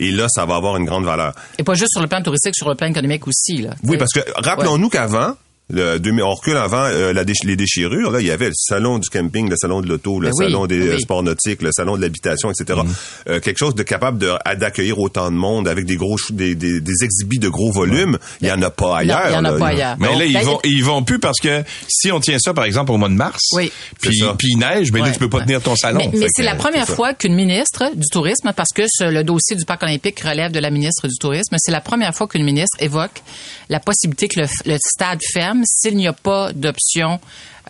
Et 0.00 0.12
là, 0.12 0.28
ça 0.30 0.46
va 0.46 0.54
avoir 0.56 0.76
une 0.76 0.84
grande 0.84 1.04
valeur. 1.04 1.34
Et 1.58 1.64
pas 1.64 1.74
juste 1.74 1.90
sur 1.92 2.00
le 2.00 2.06
plan 2.08 2.22
touristique, 2.22 2.54
sur 2.56 2.68
le 2.68 2.74
plan 2.74 2.86
économique 2.86 3.26
aussi. 3.28 3.58
Là, 3.62 3.74
Oui, 3.82 3.98
parce 3.98 4.12
que 4.12 4.20
rappelons-nous 4.36 4.88
qu'avant, 4.88 5.36
le 5.70 5.98
2000 5.98 6.22
on 6.22 6.34
recule 6.34 6.56
avant 6.56 6.84
euh, 6.84 7.12
la 7.12 7.24
déch- 7.24 7.44
les 7.44 7.56
déchirures, 7.56 8.10
là, 8.10 8.20
il 8.20 8.26
y 8.26 8.30
avait 8.30 8.46
le 8.48 8.54
salon 8.54 8.98
du 8.98 9.08
camping, 9.10 9.48
le 9.50 9.56
salon 9.56 9.80
de 9.82 9.86
l'auto, 9.88 10.18
le 10.20 10.28
Ben 10.28 10.34
oui, 10.38 10.44
salon 10.46 10.66
des 10.66 10.80
oui. 10.80 10.88
euh, 10.88 10.98
sports 10.98 11.22
nautiques, 11.22 11.62
le 11.62 11.70
salon 11.72 11.96
de 11.96 12.02
l'habitation, 12.02 12.50
etc. 12.50 12.80
Euh, 13.28 13.40
quelque 13.40 13.58
chose 13.58 13.74
de 13.74 13.82
capable 13.82 14.18
d'accueillir 14.56 14.98
autant 14.98 15.30
de 15.30 15.36
monde 15.36 15.68
avec 15.68 15.84
des 15.84 15.96
gros 15.96 16.16
chou- 16.16 16.32
des, 16.32 16.54
des, 16.54 16.80
des 16.80 17.04
exhibits 17.04 17.38
de 17.38 17.48
gros 17.48 17.70
volumes, 17.72 18.18
il 18.40 18.48
y 18.48 18.52
en 18.52 18.62
a 18.62 18.70
pas 18.70 18.98
ailleurs. 18.98 19.22
il 19.28 19.32
y 19.34 19.36
en 19.36 19.44
a 19.44 19.50
là. 19.52 19.58
pas 19.58 19.66
ailleurs. 19.68 19.96
Mais 19.98 20.08
Donc, 20.08 20.18
là, 20.18 20.24
ils 20.24 20.32
ben, 20.32 20.42
vont, 20.44 20.60
ils 20.64 20.84
vont 20.84 21.02
plus 21.02 21.18
parce 21.18 21.38
que 21.40 21.62
si 21.88 22.10
on 22.12 22.20
tient 22.20 22.38
ça, 22.38 22.54
par 22.54 22.64
exemple, 22.64 22.92
au 22.92 22.96
mois 22.96 23.08
de 23.10 23.14
mars, 23.14 23.40
Oui. 23.52 23.70
puis, 24.00 24.22
puis 24.38 24.48
il 24.52 24.58
neige, 24.58 24.90
ben 24.90 25.04
là, 25.04 25.10
tu 25.10 25.18
peux 25.18 25.28
pas 25.28 25.38
ouais. 25.38 25.44
tenir 25.44 25.60
ton 25.62 25.76
salon. 25.76 25.98
Mais, 26.12 26.18
mais 26.18 26.26
c'est 26.30 26.42
la 26.44 26.54
première 26.54 26.88
fois 26.88 27.12
qu'une 27.14 27.34
ministre 27.34 27.90
du 27.94 28.06
tourisme, 28.10 28.52
parce 28.56 28.70
que 28.74 28.82
ce- 28.88 29.04
le 29.10 29.22
dossier 29.22 29.54
du 29.56 29.64
parc 29.64 29.82
olympique 29.82 30.20
relève 30.20 30.50
de 30.52 30.60
la 30.60 30.70
ministre 30.70 31.08
du 31.08 31.16
tourisme, 31.20 31.56
c'est 31.58 31.72
la 31.72 31.80
première 31.80 32.14
fois 32.14 32.26
qu'une 32.26 32.44
ministre 32.44 32.76
évoque 32.80 33.22
la 33.68 33.80
possibilité 33.80 34.28
que 34.28 34.40
le, 34.40 34.46
f- 34.46 34.62
le 34.66 34.76
stade 34.78 35.18
ferme 35.32 35.57
s'il 35.64 35.96
n'y 35.96 36.06
a 36.06 36.12
pas 36.12 36.52
d'option 36.52 37.20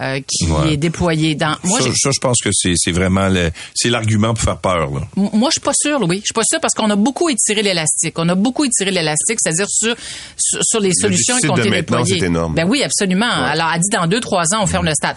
euh, 0.01 0.21
qui 0.27 0.47
Ouais. 0.47 0.75
est 0.75 0.77
déployée 0.77 1.35
dans. 1.35 1.57
Moi, 1.65 1.81
ça, 1.81 2.11
je 2.15 2.21
pense 2.21 2.39
que 2.41 2.51
c'est 2.53 2.93
vraiment 2.93 3.29
le, 3.29 3.51
c'est 3.75 3.91
l'argument 3.91 4.33
pour 4.33 4.43
faire 4.45 4.59
peur. 4.59 4.91
Là. 4.93 5.01
M- 5.17 5.29
Moi, 5.33 5.49
je 5.51 5.55
suis 5.55 5.61
pas 5.61 5.73
sûre, 5.75 5.99
Louis. 5.99 6.19
Je 6.19 6.27
suis 6.27 6.33
pas 6.35 6.45
sûre 6.45 6.61
parce 6.61 6.73
qu'on 6.75 6.89
a 6.91 6.95
beaucoup 6.97 7.29
étiré 7.29 7.63
l'élastique. 7.63 8.17
On 8.19 8.29
a 8.29 8.35
beaucoup 8.37 8.65
étiré 8.65 8.93
l'élastique, 8.93 9.39
c'est-à-dire 9.43 9.67
sur, 9.69 9.97
sur, 10.37 10.61
sur 10.63 10.81
les 10.81 10.93
solutions 10.93 11.35
qui 11.37 11.43
déficit 11.49 11.51
ont 11.51 11.57
été 11.65 11.71
déployées. 11.77 12.25
énorme. 12.25 12.55
Ben 12.55 12.69
oui, 12.69 12.83
absolument. 12.85 13.27
Alors, 13.29 13.71
elle 13.75 13.81
dit 13.81 13.89
dans 13.91 14.07
deux, 14.07 14.21
trois 14.21 14.45
ans, 14.55 14.63
on 14.63 14.67
ferme 14.67 14.87
le 14.87 14.95
stade. 14.95 15.17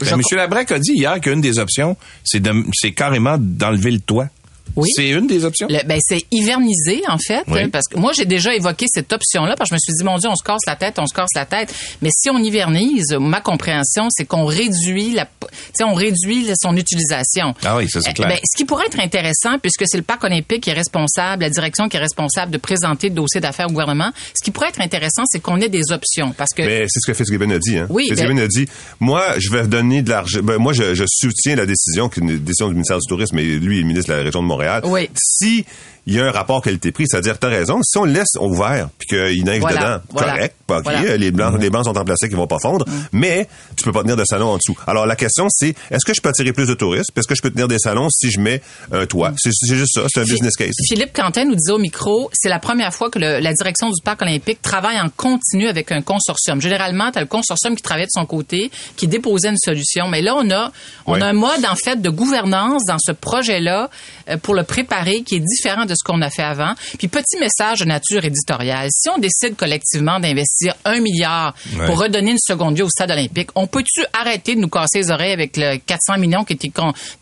Ben, 0.00 0.08
Je- 0.08 0.14
Monsieur 0.14 0.36
Labrec 0.38 0.72
a 0.72 0.78
dit 0.78 0.92
hier 0.94 1.20
qu'une 1.20 1.40
des 1.42 1.58
options, 1.58 1.96
c'est 2.24 2.92
carrément 2.92 3.36
d'enlever 3.38 3.90
le 3.90 4.00
toit. 4.00 4.28
Oui. 4.76 4.88
C'est 4.96 5.08
une 5.08 5.26
des 5.26 5.44
options? 5.44 5.68
Le- 5.70 5.86
ben, 5.86 5.98
c'est 6.02 6.24
hiverniser, 6.32 7.02
en 7.08 7.18
fait, 7.18 7.44
Oui. 7.48 7.60
hein, 7.60 7.68
parce 7.70 7.86
que 7.86 7.96
moi, 7.98 8.12
j'ai 8.12 8.24
déjà 8.24 8.54
évoqué 8.54 8.86
cette 8.88 9.12
option-là, 9.12 9.54
parce 9.56 9.70
que 9.70 9.76
je 9.76 9.76
me 9.76 9.78
suis 9.78 9.94
dit, 9.96 10.04
mon 10.04 10.18
Dieu, 10.18 10.28
on 10.28 10.34
se 10.34 10.42
casse 10.42 10.62
la 10.66 10.74
tête, 10.76 10.98
on 10.98 11.06
se 11.06 11.14
casse 11.14 11.30
la 11.36 11.44
tête. 11.46 11.72
Mais 12.02 12.10
si 12.12 12.28
on 12.30 12.38
hivernise, 12.38 13.12
ma 13.20 13.40
compréhension, 13.40 14.08
c'est 14.10 14.24
qu'on 14.24 14.46
réduit 14.46 15.12
la, 15.12 15.26
tu 15.26 15.48
sais, 15.74 15.84
on 15.84 15.94
réduit 15.94 16.48
son 16.60 16.76
utilisation. 16.76 17.54
Ah 17.64 17.76
oui, 17.76 17.88
ça, 17.88 18.00
c'est 18.00 18.10
Euh, 18.10 18.12
clair. 18.14 18.28
ben, 18.28 18.38
ce 18.44 18.56
qui 18.56 18.64
pourrait 18.64 18.86
être 18.86 18.98
intéressant, 18.98 19.58
puisque 19.60 19.84
c'est 19.86 19.96
le 19.96 20.02
parc 20.02 20.24
olympique 20.24 20.62
qui 20.64 20.70
est 20.70 20.74
responsable, 20.74 21.42
la 21.42 21.50
direction 21.50 21.88
qui 21.88 21.96
est 21.96 22.00
responsable 22.00 22.50
de 22.50 22.58
présenter 22.58 23.10
le 23.10 23.14
dossier 23.14 23.40
d'affaires 23.40 23.66
au 23.66 23.70
gouvernement, 23.72 24.10
ce 24.34 24.42
qui 24.44 24.50
pourrait 24.50 24.70
être 24.70 24.80
intéressant, 24.80 25.22
c'est 25.26 25.40
qu'on 25.40 25.60
ait 25.60 25.68
des 25.68 25.92
options, 25.92 26.32
parce 26.36 26.50
que 26.52 26.62
Mais 26.62 26.86
c'est 26.88 27.00
ce 27.00 27.06
que 27.06 27.14
Fitzgibbon 27.14 27.50
a 27.50 27.58
dit. 27.58 27.78
Hein? 27.78 27.86
Oui, 27.90 28.06
Fitzgibbon 28.08 28.34
ben- 28.34 28.44
a 28.44 28.48
dit, 28.48 28.66
moi, 28.98 29.24
je 29.38 29.50
vais 29.50 29.66
donner 29.68 30.02
de 30.02 30.10
l'argent. 30.10 30.40
Ben, 30.42 30.58
moi, 30.58 30.72
je, 30.72 30.94
je 30.94 31.04
soutiens 31.06 31.54
la 31.54 31.66
décision, 31.66 32.08
qui 32.08 32.18
est 32.20 32.22
une 32.24 32.38
décision 32.38 32.66
du 32.68 32.74
ministère 32.74 32.98
du 32.98 33.06
Tourisme, 33.06 33.38
et 33.38 33.44
lui, 33.58 33.76
il 33.76 33.80
est 33.82 33.84
ministre 33.84 34.10
de 34.10 34.16
la 34.18 34.22
région 34.24 34.42
de 34.42 34.46
Montréal. 34.48 34.53
Oui. 34.84 35.10
Si 35.14 35.64
il 36.06 36.14
y 36.14 36.20
a 36.20 36.24
un 36.24 36.30
rapport 36.30 36.60
qualité-prix, 36.62 37.06
c'est-à-dire, 37.08 37.38
t'as 37.38 37.48
raison, 37.48 37.80
si 37.82 37.96
on 37.98 38.04
le 38.04 38.12
laisse 38.12 38.34
ouvert, 38.40 38.88
puis 38.98 39.08
qu'il 39.08 39.44
neige 39.44 39.60
Voilà, 39.60 39.80
dedans, 39.80 40.02
voilà, 40.10 40.32
correct, 40.32 40.56
pas 40.66 40.78
ok, 40.78 40.84
voilà. 40.84 41.16
les 41.16 41.30
blancs, 41.30 41.60
les 41.60 41.70
bancs 41.70 41.84
sont 41.84 41.96
en 41.96 42.04
plastique, 42.04 42.28
ils 42.30 42.36
vont 42.36 42.46
pas 42.46 42.58
fondre, 42.58 42.84
mais 43.12 43.48
tu 43.76 43.84
peux 43.84 43.92
pas 43.92 44.02
tenir 44.02 44.16
de 44.16 44.24
salon 44.24 44.48
en 44.48 44.56
dessous. 44.56 44.76
Alors, 44.86 45.06
la 45.06 45.16
question, 45.16 45.46
c'est, 45.50 45.74
est-ce 45.90 46.04
que 46.04 46.12
je 46.14 46.20
peux 46.20 46.28
attirer 46.28 46.52
plus 46.52 46.68
de 46.68 46.74
touristes? 46.74 47.10
Puis 47.14 47.20
Est-ce 47.20 47.28
que 47.28 47.34
je 47.34 47.42
peux 47.42 47.50
tenir 47.50 47.68
des 47.68 47.78
salons 47.78 48.08
si 48.10 48.30
je 48.30 48.38
mets 48.40 48.60
un 48.92 49.06
toit? 49.06 49.32
C'est 49.38 49.50
c'est 49.52 49.76
juste 49.76 49.94
ça, 49.94 50.02
c'est 50.12 50.20
un 50.20 50.24
business 50.24 50.56
case. 50.56 50.74
Philippe 50.88 51.12
Quentin 51.14 51.44
nous 51.46 51.54
disait 51.54 51.72
au 51.72 51.78
micro, 51.78 52.30
c'est 52.34 52.48
la 52.48 52.58
première 52.58 52.92
fois 52.92 53.10
que 53.10 53.18
le- 53.18 53.40
la 53.40 53.52
direction 53.54 53.88
du 53.90 54.02
parc 54.02 54.20
olympique 54.22 54.60
travaille 54.62 55.00
en 55.00 55.08
continu 55.08 55.68
avec 55.68 55.90
un 55.92 56.02
consortium. 56.02 56.60
Généralement, 56.60 57.10
tu 57.10 57.18
as 57.18 57.22
le 57.22 57.26
consortium 57.28 57.76
qui 57.76 57.82
travaille 57.82 58.04
de 58.06 58.10
son 58.12 58.26
côté, 58.26 58.70
qui 58.96 59.08
déposait 59.08 59.48
une 59.48 59.56
solution. 59.58 60.08
Mais 60.08 60.20
là, 60.22 60.34
on 60.36 60.50
a, 60.50 60.70
on 61.06 61.14
Ouais. 61.14 61.22
a 61.22 61.26
un 61.26 61.32
mode, 61.32 61.64
en 61.70 61.76
fait, 61.76 62.00
de 62.02 62.10
gouvernance 62.10 62.82
dans 62.86 62.98
ce 62.98 63.12
projet-là 63.12 63.90
euh, 64.28 64.36
pour 64.36 64.54
le 64.54 64.64
préparer 64.64 65.22
qui 65.22 65.36
est 65.36 65.40
différent 65.40 65.84
de 65.86 65.93
ce 65.94 66.04
qu'on 66.04 66.20
a 66.22 66.30
fait 66.30 66.42
avant. 66.42 66.74
Puis, 66.98 67.08
petit 67.08 67.38
message 67.38 67.80
de 67.80 67.84
nature 67.86 68.24
éditoriale. 68.24 68.88
Si 68.90 69.08
on 69.10 69.18
décide 69.18 69.56
collectivement 69.56 70.20
d'investir 70.20 70.74
un 70.84 71.00
milliard 71.00 71.54
Ouais. 71.76 71.86
pour 71.86 71.98
redonner 72.00 72.32
une 72.32 72.38
seconde 72.38 72.76
vie 72.76 72.82
au 72.82 72.88
stade 72.88 73.10
olympique, 73.10 73.48
on 73.54 73.66
peut-tu 73.66 74.04
arrêter 74.12 74.54
de 74.54 74.60
nous 74.60 74.68
casser 74.68 74.98
les 74.98 75.10
oreilles 75.10 75.32
avec 75.32 75.56
le 75.56 75.76
400 75.78 76.18
millions 76.18 76.44
qui 76.44 76.52
étaient 76.54 76.70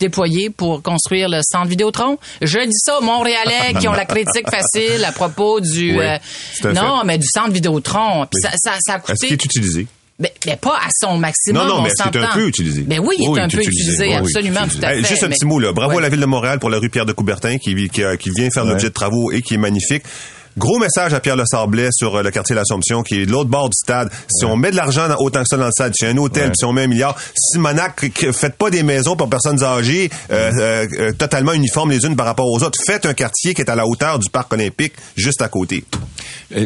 déployés 0.00 0.50
pour 0.50 0.82
construire 0.82 1.28
le 1.28 1.40
centre 1.42 1.68
Vidéotron? 1.68 2.18
Je 2.40 2.58
dis 2.58 2.72
ça 2.76 2.98
aux 2.98 3.02
Montréalais 3.02 3.74
qui 3.80 3.88
ont 3.88 3.92
la 3.92 4.04
critique 4.04 4.50
facile 4.50 5.04
à 5.04 5.12
propos 5.12 5.60
du... 5.60 5.96
Oui, 5.98 6.04
euh, 6.04 6.72
non, 6.72 7.02
mais 7.04 7.18
du 7.18 7.26
centre 7.26 7.52
Vidéotron. 7.52 8.26
Puis 8.26 8.40
ça, 8.42 8.50
ça, 8.56 8.72
ça 8.80 8.94
a 8.94 8.96
Est-ce 8.98 9.26
qu'il 9.26 9.28
coûté... 9.30 9.32
est 9.34 9.44
utilisé? 9.44 9.86
Ben, 10.22 10.30
ben, 10.46 10.56
pas 10.56 10.76
à 10.76 10.88
son 10.94 11.18
maximum, 11.18 11.62
Non, 11.62 11.68
non, 11.68 11.78
on 11.80 11.82
mais 11.82 11.88
est-ce 11.90 12.02
qu'il 12.08 12.20
est 12.20 12.24
un 12.24 12.32
peu 12.32 12.46
utilisé? 12.46 12.82
Ben 12.82 13.00
oui, 13.00 13.16
il 13.18 13.24
est 13.24 13.28
Oui, 13.28 13.40
un 13.40 13.48
peu 13.48 13.58
utilisé. 13.58 13.80
utilisé, 13.80 14.04
Oui, 14.04 14.10
oui, 14.10 14.16
absolument, 14.16 14.60
tout 14.68 14.78
à 14.82 14.88
fait. 14.90 15.04
juste 15.04 15.22
un 15.24 15.28
mais- 15.28 15.34
petit 15.34 15.44
mot 15.46 15.58
là. 15.58 15.72
Bravo 15.72 15.92
Ouais. 15.94 15.98
à 15.98 16.02
la 16.02 16.08
ville 16.08 16.20
de 16.20 16.26
Montréal 16.26 16.58
pour 16.60 16.70
la 16.70 16.78
rue 16.78 16.88
Pierre 16.90 17.06
de 17.06 17.12
Coubertin 17.12 17.58
qui, 17.58 17.88
qui, 17.88 18.04
a- 18.04 18.16
qui 18.16 18.30
vient 18.30 18.48
faire 18.50 18.64
l'objet 18.64 18.88
de 18.88 18.94
travaux 18.94 19.32
et 19.32 19.42
qui 19.42 19.54
est 19.54 19.58
magnifique. 19.58 20.04
Gros 20.58 20.78
message 20.78 21.14
à 21.14 21.20
Pierre 21.20 21.36
Le 21.36 21.44
Sablé 21.46 21.88
sur 21.92 22.14
euh, 22.14 22.22
le 22.22 22.30
quartier 22.30 22.54
l'Assomption, 22.54 23.02
qui 23.02 23.22
est 23.22 23.26
de 23.26 23.30
l'autre 23.30 23.48
bord 23.48 23.68
du 23.70 23.76
stade. 23.76 24.10
Si 24.30 24.44
on 24.44 24.56
met 24.56 24.70
de 24.70 24.76
l'argent 24.76 25.08
autant 25.18 25.40
que 25.42 25.48
ça 25.48 25.56
dans 25.56 25.66
le 25.66 25.72
stade, 25.72 25.92
si 25.96 26.04
un 26.04 26.16
hôtel, 26.18 26.48
Ouais. 26.48 26.52
si 26.54 26.64
on 26.64 26.72
met 26.72 26.82
un 26.82 26.86
milliard, 26.88 27.16
Simonac, 27.34 28.04
faites 28.32 28.56
pas 28.56 28.68
des 28.70 28.82
maisons 28.82 29.16
pour 29.16 29.30
personnes 29.30 29.62
âgées 29.62 30.10
euh, 30.30 30.50
euh, 30.58 30.86
euh, 30.98 31.12
totalement 31.12 31.52
uniformes 31.52 31.90
les 31.90 32.04
unes 32.04 32.16
par 32.16 32.26
rapport 32.26 32.46
aux 32.50 32.62
autres. 32.62 32.78
Faites 32.86 33.06
un 33.06 33.14
quartier 33.14 33.54
qui 33.54 33.62
est 33.62 33.70
à 33.70 33.74
la 33.74 33.86
hauteur 33.86 34.18
du 34.18 34.28
parc 34.28 34.52
olympique, 34.52 34.92
juste 35.16 35.40
à 35.40 35.48
côté. 35.48 35.84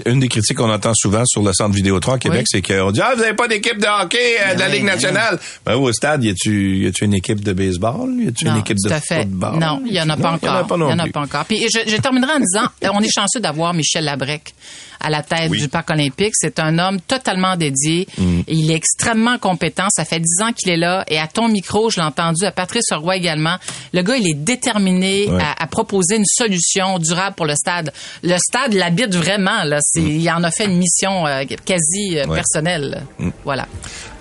Une 0.06 0.18
des 0.18 0.28
critiques 0.28 0.56
qu'on 0.56 0.70
entend 0.72 0.92
souvent 0.94 1.22
sur 1.24 1.42
le 1.42 1.52
centre 1.52 1.74
Vidéotron 1.74 2.14
à 2.14 2.18
Québec, 2.18 2.40
Oui. 2.52 2.60
c'est 2.60 2.62
qu'on 2.62 2.90
dit, 2.90 3.00
ah, 3.00 3.12
vous 3.16 3.22
avez 3.22 3.34
pas 3.34 3.46
d'équipe 3.46 3.78
de 3.78 3.86
hockey 3.86 4.18
euh, 4.40 4.54
de 4.54 4.58
la 4.60 4.66
Oui, 4.66 4.72
Ligue 4.72 4.84
nationale. 4.84 5.38
Ben, 5.64 5.74
au 5.76 5.92
stade, 5.92 6.24
y 6.24 6.30
a-tu, 6.30 6.78
y 6.78 6.86
a-tu 6.88 7.04
une 7.04 7.14
équipe 7.14 7.42
de 7.44 7.52
baseball? 7.52 8.10
Y 8.18 8.28
a-tu 8.28 8.46
une 8.46 8.56
équipe 8.56 8.78
tout 8.82 8.88
de 8.88 8.94
à 8.94 9.00
fait. 9.00 9.22
football? 9.22 9.58
Non, 9.60 9.80
il 9.86 9.92
y 9.94 10.00
en 10.00 10.08
a 10.10 10.16
pas 10.16 10.32
encore. 10.32 10.40
Il 10.42 10.46
y 10.46 10.50
en 10.50 10.54
a 10.56 10.64
pas 10.64 10.76
non 10.76 10.88
Il 10.88 10.90
y 10.90 10.94
en 10.94 10.98
a 10.98 11.02
plus. 11.04 11.12
pas 11.12 11.20
encore. 11.20 11.44
Puis 11.44 11.64
je, 11.72 11.88
je 11.88 11.96
terminerai 11.98 12.32
en 12.32 12.40
disant, 12.40 12.66
on 12.92 13.00
est 13.00 13.12
chanceux 13.14 13.38
d'avoir 13.40 13.74
Michel 13.76 14.04
Labrec 14.04 14.54
à 14.98 15.10
la 15.10 15.22
tête 15.22 15.50
Oui. 15.50 15.58
du 15.60 15.68
parc 15.68 15.90
olympique. 15.90 16.32
C'est 16.34 16.58
un 16.58 16.78
homme 16.78 17.00
totalement 17.02 17.54
dédié. 17.56 18.08
Mm. 18.18 18.40
Et 18.48 18.54
il 18.54 18.70
est 18.70 18.74
extrêmement 18.74 19.36
compétent. 19.38 19.86
Ça 19.90 20.04
fait 20.06 20.18
dix 20.20 20.42
ans 20.42 20.52
qu'il 20.52 20.70
est 20.70 20.76
là. 20.78 21.04
Et 21.08 21.18
à 21.18 21.26
ton 21.28 21.48
micro, 21.48 21.90
je 21.90 21.98
l'ai 22.00 22.06
entendu, 22.06 22.44
à 22.46 22.50
Patrice 22.50 22.90
Roy 22.92 23.16
également. 23.16 23.56
Le 23.92 24.02
gars, 24.02 24.16
il 24.16 24.26
est 24.28 24.34
déterminé 24.34 25.28
Ouais. 25.30 25.42
à, 25.42 25.62
à 25.62 25.66
proposer 25.66 26.16
une 26.16 26.24
solution 26.24 26.98
durable 26.98 27.36
pour 27.36 27.46
le 27.46 27.54
stade. 27.54 27.92
Le 28.22 28.36
stade 28.38 28.72
l'habite 28.72 29.14
vraiment. 29.14 29.62
Là. 29.64 29.78
C'est, 29.82 30.00
Il 30.02 30.28
en 30.30 30.42
a 30.42 30.50
fait 30.50 30.64
une 30.64 30.78
mission 30.78 31.26
euh, 31.26 31.44
quasi 31.64 32.18
euh, 32.18 32.24
Mm. 32.26 32.30
Ouais. 32.30 32.34
Mm. 32.34 32.34
personnelle. 32.34 33.02
Voilà. 33.44 33.66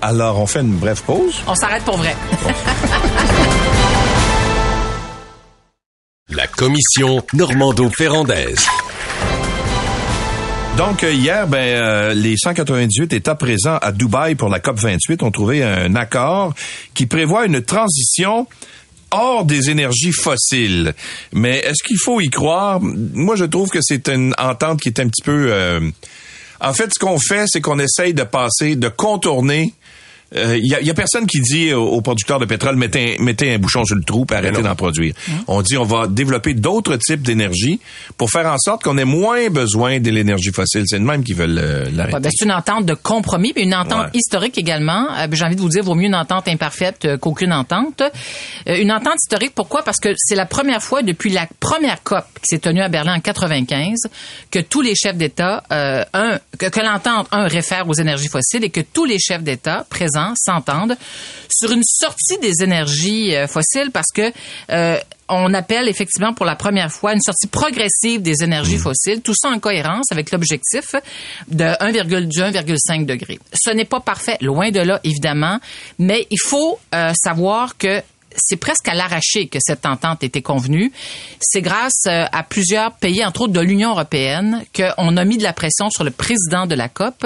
Alors, 0.02 0.40
on 0.40 0.46
fait 0.46 0.60
une 0.62 0.76
brève 0.76 1.02
pause. 1.04 1.36
On 1.48 1.56
s'arrête 1.56 1.84
pour 1.84 1.96
vrai. 1.98 2.14
La 6.30 6.48
commission 6.48 7.24
Normando-Ferrandaise. 7.34 8.66
Donc 10.78 11.04
euh, 11.04 11.14
hier, 11.14 11.48
ben 11.48 11.58
euh, 11.58 12.14
les 12.14 12.36
198 12.38 13.14
États 13.14 13.36
présents 13.36 13.78
à 13.78 13.92
Dubaï 13.94 14.36
pour 14.36 14.50
la 14.50 14.60
COP 14.60 14.78
28 14.78 15.24
ont 15.24 15.32
trouvé 15.32 15.64
un 15.64 15.96
accord 15.96 16.54
qui 16.94 17.06
prévoit 17.06 17.46
une 17.46 17.62
transition 17.62 18.46
hors 19.12 19.46
des 19.46 19.70
énergies 19.70 20.12
fossiles. 20.12 20.94
Mais 21.32 21.60
est-ce 21.60 21.82
qu'il 21.84 21.98
faut 21.98 22.20
y 22.20 22.30
croire? 22.30 22.82
Moi, 22.82 23.38
je 23.38 23.46
trouve 23.46 23.70
que 23.70 23.80
c'est 23.82 24.10
une 24.10 24.34
entente 24.38 24.82
qui 24.82 24.90
est 24.90 25.00
un 25.00 25.08
petit 25.08 25.22
peu. 25.24 25.48
euh, 25.50 25.80
En 26.60 26.74
fait, 26.74 26.94
ce 26.94 27.00
qu'on 27.00 27.20
fait, 27.20 27.46
c'est 27.48 27.62
qu'on 27.62 27.80
essaye 27.80 28.14
de 28.14 28.24
passer, 28.24 28.76
de 28.76 28.90
contourner. 28.90 29.74
Il 30.34 30.66
y, 30.66 30.76
a, 30.76 30.82
y 30.82 30.90
a 30.90 30.94
personne 30.94 31.26
qui 31.28 31.40
dit 31.40 31.72
aux, 31.74 32.02
producteurs 32.02 32.40
de 32.40 32.46
pétrole 32.46 32.76
mettez, 32.76 33.18
mettez 33.20 33.54
un 33.54 33.58
bouchon 33.58 33.86
sur 33.86 33.96
le 33.96 34.04
trou 34.04 34.26
et 34.32 34.34
arrêtez 34.36 34.62
d'en 34.62 34.76
produire. 34.76 35.14
On 35.48 35.62
dit 35.62 35.78
on 35.78 35.84
va 35.84 36.08
développer 36.08 36.54
d'autres 36.54 36.96
types 36.98 37.22
d'énergie 37.22 37.80
pour 38.18 38.30
faire 38.32 38.46
en 38.48 38.58
sorte 38.58 38.84
qu'on 38.84 38.98
ait 38.98 39.06
moins 39.06 39.48
besoin 39.50 40.00
de 40.00 40.10
l'énergie 40.10 40.52
fossile. 40.52 40.84
C'est 40.88 41.00
le 41.00 41.06
même 41.06 41.24
qui 41.24 41.34
veulent 41.34 41.58
euh, 41.58 41.90
l'arrêter. 41.94 42.16
Ouais, 42.16 42.22
ben, 42.22 42.32
c'est 42.36 42.46
une 42.46 42.52
entente 42.52 42.86
de 42.86 42.94
compromis, 42.94 43.54
mais 43.56 43.64
une 43.64 43.76
entente 43.76 43.96
Ouais. 44.06 44.10
historique 44.14 44.58
également. 44.58 45.08
Euh, 45.18 45.28
ben, 45.28 45.36
J'ai 45.36 45.46
envie 45.46 45.56
de 45.56 45.62
vous 45.62 45.70
dire, 45.70 45.84
vaut 45.84 45.96
mieux 45.96 46.08
une 46.08 46.16
entente 46.16 46.48
imparfaite 46.48 47.06
euh, 47.06 47.18
qu'aucune 47.18 47.54
entente. 47.54 48.02
Euh, 48.68 48.78
une 48.82 48.92
entente 48.92 49.16
historique, 49.24 49.54
pourquoi? 49.56 49.84
Parce 49.84 50.00
que 50.00 50.10
c'est 50.18 50.36
la 50.36 50.46
première 50.46 50.82
fois 50.84 51.02
depuis 51.02 51.30
la 51.32 51.48
première 51.60 52.04
COP 52.04 52.26
qui 52.42 52.48
s'est 52.56 52.60
tenue 52.60 52.82
à 52.82 52.90
Berlin 52.90 53.16
en 53.16 53.20
95 53.20 53.96
que 54.52 54.60
tous 54.60 54.82
les 54.82 54.96
chefs 54.96 55.16
d'État, 55.18 55.64
euh, 55.72 56.04
un, 56.14 56.40
que, 56.58 56.66
que 56.66 56.80
l'entente, 56.82 57.28
un, 57.32 57.48
réfère 57.48 57.88
aux 57.88 57.94
énergies 57.94 58.28
fossiles 58.28 58.64
et 58.64 58.70
que 58.70 58.82
tous 58.82 59.06
les 59.06 59.20
chefs 59.20 59.44
d'État 59.44 59.86
présents 59.90 60.15
s'entendent 60.36 60.98
sur 61.50 61.72
une 61.72 61.84
sortie 61.84 62.38
des 62.40 62.64
énergies 62.64 63.36
euh, 63.36 63.48
fossiles 63.48 63.92
parce 63.92 64.12
que 64.14 64.32
euh, 64.72 64.98
on 65.28 65.54
appelle 65.54 65.88
effectivement 65.88 66.34
pour 66.34 66.46
la 66.46 66.56
première 66.56 66.92
fois 66.92 67.14
une 67.14 67.22
sortie 67.22 67.48
progressive 67.48 68.22
des 68.22 68.44
énergies 68.44 68.78
fossiles, 68.78 69.22
tout 69.22 69.34
ça 69.36 69.50
en 69.50 69.60
cohérence 69.60 70.12
avec 70.12 70.32
l'objectif 70.32 70.96
de 71.48 71.64
1,2 71.64 72.28
du 72.28 72.42
1,5 72.42 73.06
degré. 73.06 73.40
Ce 73.54 73.72
n'est 73.72 73.86
pas 73.86 74.00
parfait, 74.00 74.38
loin 74.42 74.70
de 74.70 74.82
là 74.82 75.00
évidemment, 75.04 75.60
mais 75.98 76.28
il 76.30 76.40
faut 76.46 76.80
euh, 76.94 77.12
savoir 77.16 77.78
que 77.78 78.02
c'est 78.38 78.58
presque 78.58 78.88
à 78.88 78.94
l'arraché 78.94 79.48
que 79.48 79.60
cette 79.62 79.86
entente 79.86 80.24
été 80.24 80.42
convenue. 80.42 80.92
C'est 81.40 81.62
grâce 81.62 82.04
euh, 82.08 82.26
à 82.32 82.44
plusieurs 82.44 82.94
pays, 82.94 83.24
entre 83.26 83.42
autres 83.42 83.54
de 83.54 83.62
l'Union 83.62 83.92
européenne, 83.92 84.64
qu'on 84.76 85.18
a 85.18 85.26
mis 85.26 85.38
de 85.38 85.44
la 85.44 85.54
pression 85.54 85.90
sur 85.90 86.04
le 86.04 86.12
président 86.12 86.66
de 86.66 86.76
la 86.76 86.90
COP 86.90 87.26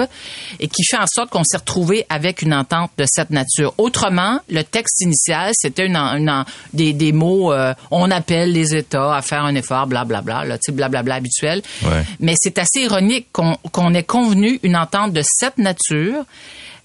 et 0.58 0.68
qui 0.68 0.84
fait 0.84 0.98
en 0.98 1.06
sorte 1.06 1.30
qu'on 1.30 1.44
s'est 1.44 1.56
retrouvé 1.56 2.06
avec 2.08 2.42
une 2.42 2.54
entente 2.54 2.90
de 2.96 3.04
cette 3.06 3.30
nature. 3.30 3.74
Autrement, 3.78 4.40
le 4.48 4.62
texte 4.62 5.00
initial, 5.00 5.52
c'était 5.54 5.86
une, 5.86 5.96
une 5.96 6.44
des, 6.72 6.92
des 6.92 7.12
mots, 7.12 7.52
euh, 7.52 7.74
on 7.90 8.10
appelle 8.10 8.52
les 8.52 8.74
États 8.74 9.16
à 9.16 9.22
faire 9.22 9.44
un 9.44 9.54
effort, 9.54 9.86
blablabla, 9.86 10.44
tu 10.58 10.58
sais, 10.66 10.72
blablabla 10.72 11.14
habituel. 11.14 11.62
Ouais. 11.84 12.04
Mais 12.20 12.34
c'est 12.36 12.58
assez 12.58 12.80
ironique 12.82 13.28
qu'on 13.32 13.56
qu'on 13.72 13.94
ait 13.94 14.02
convenu 14.02 14.58
une 14.62 14.76
entente 14.76 15.12
de 15.12 15.22
cette 15.24 15.58
nature 15.58 16.24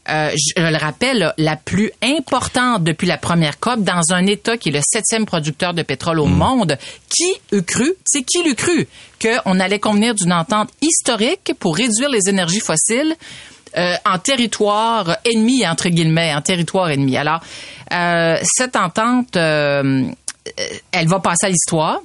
euh, 0.09 0.29
je 0.35 0.61
le 0.61 0.77
rappelle, 0.77 1.33
la 1.37 1.55
plus 1.55 1.91
importante 2.01 2.83
depuis 2.83 3.07
la 3.07 3.17
première 3.17 3.59
COP 3.59 3.81
dans 3.81 4.13
un 4.13 4.25
État 4.27 4.57
qui 4.57 4.69
est 4.69 4.71
le 4.71 4.81
septième 4.83 5.25
producteur 5.25 5.73
de 5.73 5.81
pétrole 5.81 6.19
au 6.19 6.25
monde. 6.25 6.77
Qui 7.09 7.33
eût 7.51 7.63
cru, 7.63 7.93
c'est 8.05 8.23
qui 8.23 8.43
l'eût 8.43 8.55
cru, 8.55 8.87
qu'on 9.21 9.59
allait 9.59 9.79
convenir 9.79 10.13
d'une 10.13 10.33
entente 10.33 10.69
historique 10.81 11.53
pour 11.59 11.75
réduire 11.75 12.09
les 12.09 12.29
énergies 12.29 12.59
fossiles 12.59 13.15
euh, 13.77 13.95
en 14.05 14.19
territoire 14.19 15.17
ennemi, 15.25 15.67
entre 15.67 15.89
guillemets, 15.89 16.33
en 16.33 16.41
territoire 16.41 16.89
ennemi. 16.91 17.17
Alors, 17.17 17.41
euh, 17.91 18.37
cette 18.43 18.77
entente, 18.77 19.35
euh, 19.35 20.03
elle 20.93 21.07
va 21.07 21.19
passer 21.19 21.47
à 21.47 21.49
l'histoire. 21.49 21.99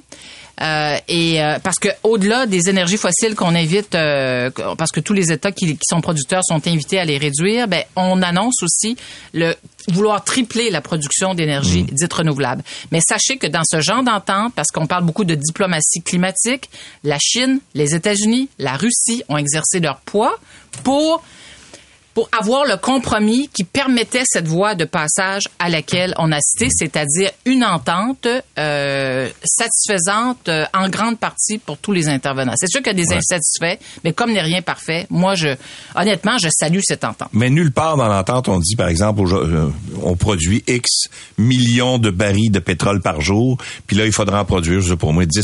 Euh, 0.61 0.97
et 1.07 1.41
euh, 1.41 1.57
parce 1.59 1.79
que 1.79 1.89
au-delà 2.03 2.45
des 2.45 2.69
énergies 2.69 2.97
fossiles 2.97 3.35
qu'on 3.35 3.55
invite, 3.55 3.95
euh, 3.95 4.49
parce 4.77 4.91
que 4.91 4.99
tous 4.99 5.13
les 5.13 5.31
États 5.31 5.51
qui, 5.51 5.75
qui 5.75 5.85
sont 5.89 6.01
producteurs 6.01 6.43
sont 6.43 6.67
invités 6.67 6.99
à 6.99 7.05
les 7.05 7.17
réduire, 7.17 7.67
ben 7.67 7.83
on 7.95 8.21
annonce 8.21 8.61
aussi 8.61 8.95
le 9.33 9.55
vouloir 9.87 10.23
tripler 10.23 10.69
la 10.69 10.81
production 10.81 11.33
d'énergie 11.33 11.83
dite 11.83 12.13
renouvelable. 12.13 12.63
Mais 12.91 12.99
sachez 13.01 13.37
que 13.37 13.47
dans 13.47 13.63
ce 13.63 13.81
genre 13.81 14.03
d'entente, 14.03 14.53
parce 14.55 14.69
qu'on 14.69 14.85
parle 14.85 15.03
beaucoup 15.03 15.23
de 15.23 15.33
diplomatie 15.33 16.01
climatique, 16.03 16.69
la 17.03 17.17
Chine, 17.19 17.59
les 17.73 17.95
États-Unis, 17.95 18.49
la 18.59 18.75
Russie 18.75 19.23
ont 19.29 19.37
exercé 19.37 19.79
leur 19.79 20.01
poids 20.01 20.37
pour 20.83 21.23
pour 22.13 22.29
avoir 22.37 22.65
le 22.65 22.77
compromis 22.77 23.49
qui 23.53 23.63
permettait 23.63 24.23
cette 24.25 24.47
voie 24.47 24.75
de 24.75 24.85
passage 24.85 25.43
à 25.59 25.69
laquelle 25.69 26.13
on 26.17 26.31
a 26.31 26.39
cité, 26.41 26.67
c'est-à-dire 26.69 27.31
une 27.45 27.63
entente 27.63 28.27
euh, 28.57 29.29
satisfaisante 29.43 30.49
euh, 30.49 30.65
en 30.73 30.89
grande 30.89 31.19
partie 31.19 31.57
pour 31.57 31.77
tous 31.77 31.91
les 31.91 32.07
intervenants. 32.07 32.53
C'est 32.55 32.69
sûr 32.69 32.81
qu'il 32.81 32.97
y 32.97 33.01
a 33.01 33.05
des 33.05 33.13
insatisfaits, 33.13 33.81
mais 34.03 34.13
comme 34.13 34.33
n'est 34.33 34.41
rien 34.41 34.61
parfait, 34.61 35.07
moi, 35.09 35.35
je 35.35 35.49
honnêtement, 35.95 36.37
je 36.37 36.49
salue 36.51 36.79
cette 36.83 37.03
entente. 37.03 37.29
Mais 37.33 37.49
nulle 37.49 37.71
part 37.71 37.97
dans 37.97 38.07
l'entente, 38.07 38.49
on 38.49 38.59
dit, 38.59 38.75
par 38.75 38.87
exemple, 38.87 39.21
euh, 39.21 39.69
on 40.03 40.15
produit 40.15 40.63
X 40.67 41.07
millions 41.37 41.97
de 41.97 42.09
barils 42.09 42.51
de 42.51 42.59
pétrole 42.59 43.01
par 43.01 43.21
jour, 43.21 43.57
puis 43.87 43.95
là, 43.95 44.05
il 44.05 44.11
faudra 44.11 44.41
en 44.41 44.45
produire, 44.45 44.81
je 44.81 44.89
sais 44.89 44.97
pas, 44.97 45.07
au 45.07 45.11
moins 45.11 45.25
10 45.25 45.41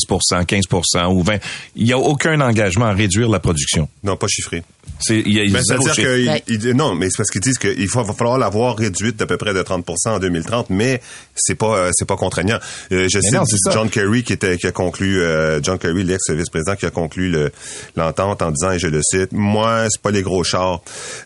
15 0.48 0.64
ou 1.10 1.24
20 1.24 1.38
Il 1.76 1.86
n'y 1.86 1.94
a 1.94 1.98
aucun 1.98 2.40
engagement 2.42 2.86
à 2.86 2.94
réduire 2.94 3.30
la 3.30 3.40
production. 3.40 3.88
Non, 4.04 4.16
pas 4.16 4.28
chiffré. 4.28 4.64
C'est, 5.00 5.20
il 5.26 5.32
y 5.34 5.40
a 5.40 5.44
Ben, 5.52 5.62
zéro 5.64 5.84
C'est-à-dire 5.84 5.94
chiffre. 5.94 6.44
que 6.44 6.52
il- 6.52 6.66
il- 6.66 6.74
non, 6.76 6.96
mais 6.96 7.08
c'est 7.10 7.18
parce 7.18 7.30
qu'ils 7.30 7.42
disent 7.42 7.60
qu'il 7.60 7.88
faut, 7.88 8.04
va 8.04 8.14
falloir 8.14 8.38
l'avoir 8.40 8.76
réduite 8.76 9.16
d'à 9.18 9.26
peu 9.28 9.38
près 9.38 9.54
de 9.54 9.62
30 9.62 9.86
en 10.08 10.18
2030, 10.20 10.70
mais 10.72 11.02
c'est 11.36 11.56
pas 11.56 11.78
euh, 11.78 11.92
c'est 11.94 12.08
pas 12.08 12.16
contraignant. 12.16 12.58
Euh, 12.92 13.08
je 13.10 13.18
Mais 13.20 13.22
cite 13.24 13.34
non, 13.34 13.44
c'est. 13.46 13.72
John 13.72 13.90
Kerry 13.90 14.24
qui 14.24 14.34
était 14.34 14.58
qui 14.58 14.66
a 14.68 14.72
conclu 14.72 15.22
euh, 15.22 15.62
John 15.62 15.78
Kerry 15.78 16.04
l'ex-vice-président 16.04 16.76
qui 16.76 16.86
a 16.88 16.90
conclu 16.90 17.30
le- 17.30 17.52
l'entente 17.96 18.42
en 18.42 18.52
disant 18.52 18.72
et 18.72 18.80
je 18.80 18.88
le 18.88 19.02
cite 19.04 19.32
moi 19.34 19.86
c'est 19.90 20.02
pas 20.02 20.12
les 20.12 20.24
gros 20.24 20.44
chars. 20.44 20.82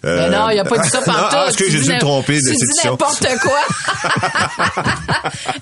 Euh, 0.05 0.29
Mais 0.29 0.35
non, 0.37 0.49
il 0.49 0.55
n'y 0.55 0.59
a 0.59 0.65
pas 0.65 0.77
dit 0.79 0.89
ça 0.89 1.01
partout. 1.05 1.35
ah, 1.37 1.45
est-ce 1.47 1.57
que 1.57 1.63
Tu 1.63 1.71
j'ai 1.71 1.79
dû 1.81 1.89
me 1.93 1.99
tromper 1.99 2.35
de 2.41 2.49
Tu 2.49 2.55
dis 2.65 2.71
n'importe 2.83 3.25
quoi. 3.41 3.59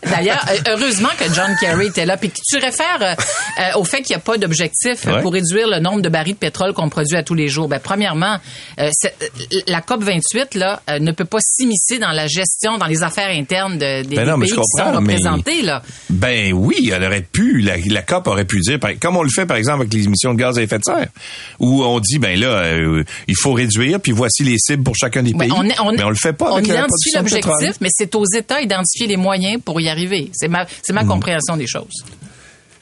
D'ailleurs, 0.09 0.45
heureusement 0.67 1.09
que 1.17 1.25
John 1.33 1.55
Kerry 1.59 1.87
était 1.87 2.05
là. 2.05 2.17
Puis 2.17 2.29
que 2.31 2.37
tu 2.45 2.57
réfères 2.57 3.01
euh, 3.01 3.77
au 3.79 3.83
fait 3.83 4.01
qu'il 4.01 4.15
n'y 4.15 4.21
a 4.21 4.23
pas 4.23 4.37
d'objectif 4.37 5.05
Ouais. 5.05 5.21
pour 5.21 5.33
réduire 5.33 5.67
le 5.67 5.79
nombre 5.79 6.01
de 6.01 6.09
barils 6.09 6.33
de 6.33 6.37
pétrole 6.39 6.73
qu'on 6.73 6.89
produit 6.89 7.15
à 7.17 7.23
tous 7.23 7.33
les 7.35 7.47
jours. 7.47 7.67
Ben, 7.67 7.79
premièrement, 7.89 8.37
euh, 8.79 8.89
euh, 9.05 9.59
la 9.67 9.81
COP 9.81 10.03
28 10.03 10.53
là 10.53 10.79
euh, 10.91 10.99
ne 10.99 11.11
peut 11.11 11.25
pas 11.25 11.39
s'immiscer 11.41 11.97
dans 11.97 12.11
la 12.11 12.27
gestion, 12.27 12.77
dans 12.77 12.85
les 12.85 13.01
affaires 13.01 13.29
internes 13.35 13.79
de- 13.79 14.03
des, 14.03 14.15
Ben 14.15 14.27
non, 14.27 14.33
des 14.35 14.41
mais 14.41 14.45
pays 14.45 14.55
qui 14.57 14.77
sont 14.77 14.91
mais- 15.01 15.13
représentés. 15.15 15.61
Là. 15.63 15.81
Ben 16.11 16.53
oui, 16.53 16.91
elle 16.93 17.03
aurait 17.03 17.23
pu, 17.23 17.61
la, 17.61 17.77
la 17.77 18.01
COP 18.03 18.27
aurait 18.27 18.45
pu 18.45 18.59
dire, 18.59 18.77
comme 19.01 19.17
on 19.17 19.23
le 19.23 19.29
fait 19.29 19.47
par 19.47 19.57
exemple 19.57 19.79
avec 19.81 19.93
les 19.93 20.03
émissions 20.05 20.33
de 20.35 20.39
gaz 20.39 20.59
à 20.59 20.61
effet 20.61 20.77
de 20.77 20.83
serre, 20.83 21.07
où 21.59 21.83
on 21.83 21.99
dit, 21.99 22.19
ben 22.19 22.39
là, 22.39 22.47
euh, 22.47 23.03
il 23.27 23.35
faut 23.35 23.53
réduire, 23.53 23.99
puis 23.99 24.11
voici 24.11 24.43
les 24.43 24.57
cibles 24.59 24.83
pour 24.83 24.95
chacun 24.95 25.23
des 25.23 25.33
Ouais, 25.33 25.47
pays. 25.47 25.53
on, 25.57 25.63
est- 25.63 25.79
on, 25.79 25.91
mais 25.93 26.03
on 26.03 26.09
le 26.09 26.15
fait 26.15 26.33
pas 26.33 26.51
On 26.53 26.59
identifie 26.59 27.15
l'objectif, 27.15 27.77
mais 27.81 27.89
c'est 27.91 28.13
aux 28.13 28.25
États 28.37 28.61
d'identifier 28.61 29.07
les 29.07 29.17
moyens 29.17 29.59
pour 29.65 29.81
y 29.81 29.89
arriver. 29.89 30.29
C'est 30.33 30.47
ma, 30.47 30.67
c'est 30.83 30.93
ma 30.93 31.05
compréhension 31.05 31.57
des 31.57 31.65
choses. 31.67 32.03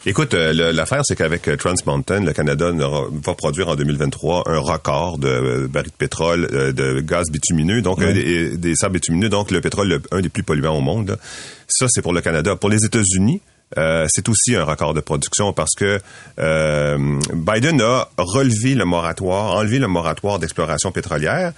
Écoute, 0.09 0.33
euh, 0.35 0.53
l'affaire, 0.71 1.01
c'est 1.03 1.17
qu'avec 1.17 1.47
euh, 1.49 1.57
Trans 1.57 1.73
Mountain, 1.85 2.21
le 2.21 2.31
Canada 2.31 2.71
va 2.71 3.33
produire 3.35 3.67
en 3.67 3.75
2023 3.75 4.43
un 4.45 4.57
record 4.59 5.17
de 5.17 5.27
euh, 5.27 5.67
barils 5.67 5.91
de 5.91 5.95
pétrole, 5.97 6.47
de 6.73 7.01
gaz 7.01 7.29
bitumineux, 7.29 7.81
donc 7.81 7.99
des, 8.13 8.55
des 8.57 8.75
sables 8.75 8.93
bitumineux, 8.93 9.27
donc 9.27 9.51
le 9.51 9.59
pétrole 9.59 9.89
le- 9.89 10.01
un 10.11 10.21
des 10.21 10.29
plus 10.29 10.43
polluants 10.43 10.77
au 10.77 10.81
monde. 10.81 11.17
Ça, 11.67 11.87
c'est 11.89 12.01
pour 12.01 12.13
le 12.13 12.21
Canada. 12.21 12.55
Pour 12.55 12.69
les 12.69 12.85
États-Unis, 12.85 13.41
euh, 13.77 14.05
c'est 14.09 14.29
aussi 14.29 14.55
un 14.55 14.63
record 14.63 14.93
de 14.93 15.01
production 15.01 15.51
parce 15.51 15.75
que 15.75 15.99
euh, 16.39 17.19
Biden 17.33 17.81
a 17.81 18.07
relevé 18.17 18.75
le 18.75 18.85
moratoire, 18.85 19.55
enlevé 19.55 19.77
le 19.77 19.87
moratoire 19.89 20.39
d'exploration 20.39 20.93
pétrolière 20.93 21.51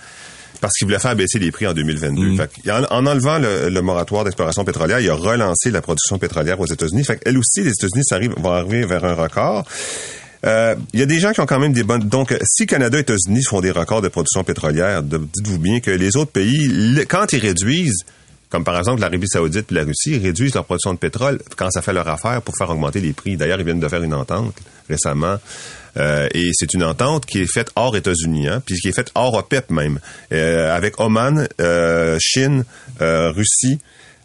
parce 0.61 0.73
qu'il 0.73 0.85
voulait 0.87 0.99
faire 0.99 1.15
baisser 1.15 1.39
les 1.39 1.51
prix 1.51 1.67
en 1.67 1.73
2022. 1.73 2.35
Fait 2.37 2.49
que, 2.63 2.69
en, 2.69 2.83
en 2.91 3.05
enlevant 3.05 3.39
le, 3.39 3.69
le 3.69 3.81
moratoire 3.81 4.23
d'exploration 4.23 4.63
pétrolière, 4.65 4.99
il 4.99 5.09
a 5.09 5.13
relancé 5.15 5.71
la 5.71 5.81
production 5.81 6.17
pétrolière 6.17 6.59
aux 6.59 6.65
États-Unis. 6.67 7.03
Fait 7.03 7.19
elle 7.25 7.37
aussi, 7.37 7.61
les 7.61 7.71
États-Unis 7.71 8.29
vont 8.37 8.51
arriver 8.51 8.85
vers 8.85 9.05
un 9.05 9.13
record. 9.13 9.65
Euh, 10.45 10.75
Il 10.93 10.99
y 10.99 11.03
a 11.03 11.05
des 11.05 11.19
gens 11.19 11.31
qui 11.33 11.41
ont 11.41 11.45
quand 11.45 11.59
même 11.59 11.73
des 11.73 11.83
bonnes. 11.83 12.03
Donc, 12.07 12.33
si 12.45 12.65
Canada 12.65 12.97
et 12.97 13.01
États-Unis 13.01 13.43
font 13.43 13.59
des 13.61 13.71
records 13.71 14.01
de 14.01 14.07
production 14.07 14.43
pétrolière, 14.43 15.03
de- 15.03 15.17
dites-vous 15.17 15.59
bien 15.59 15.79
que 15.81 15.91
les 15.91 16.15
autres 16.15 16.31
pays, 16.31 16.67
le- 16.69 17.03
quand 17.05 17.31
ils 17.33 17.39
réduisent, 17.39 18.03
comme 18.49 18.63
par 18.63 18.77
exemple 18.77 19.01
l'Arabie 19.01 19.27
Saoudite 19.27 19.71
et 19.71 19.75
la 19.75 19.83
Russie, 19.83 20.17
réduisent 20.17 20.55
leur 20.55 20.65
production 20.65 20.93
de 20.93 20.99
pétrole 20.99 21.39
quand 21.55 21.69
ça 21.69 21.81
fait 21.81 21.93
leur 21.93 22.07
affaire 22.07 22.41
pour 22.41 22.55
faire 22.57 22.69
augmenter 22.69 22.99
les 22.99 23.13
prix. 23.13 23.37
D'ailleurs, 23.37 23.59
ils 23.59 23.65
viennent 23.65 23.79
de 23.79 23.87
faire 23.87 24.03
une 24.03 24.13
entente 24.13 24.55
récemment. 24.89 25.37
Euh, 25.97 26.27
et 26.33 26.51
c'est 26.53 26.73
une 26.73 26.83
entente 26.83 27.25
qui 27.25 27.39
est 27.39 27.51
faite 27.51 27.71
hors 27.75 27.95
États-Unis, 27.95 28.47
hein, 28.47 28.61
puis 28.65 28.75
qui 28.75 28.89
est 28.89 28.95
faite 28.95 29.11
hors 29.15 29.33
OPEP 29.35 29.69
même, 29.69 29.99
euh, 30.31 30.75
avec 30.75 30.99
Oman, 30.99 31.47
euh, 31.61 32.17
Chine, 32.19 32.63
euh, 33.01 33.31
Russie, 33.31 33.79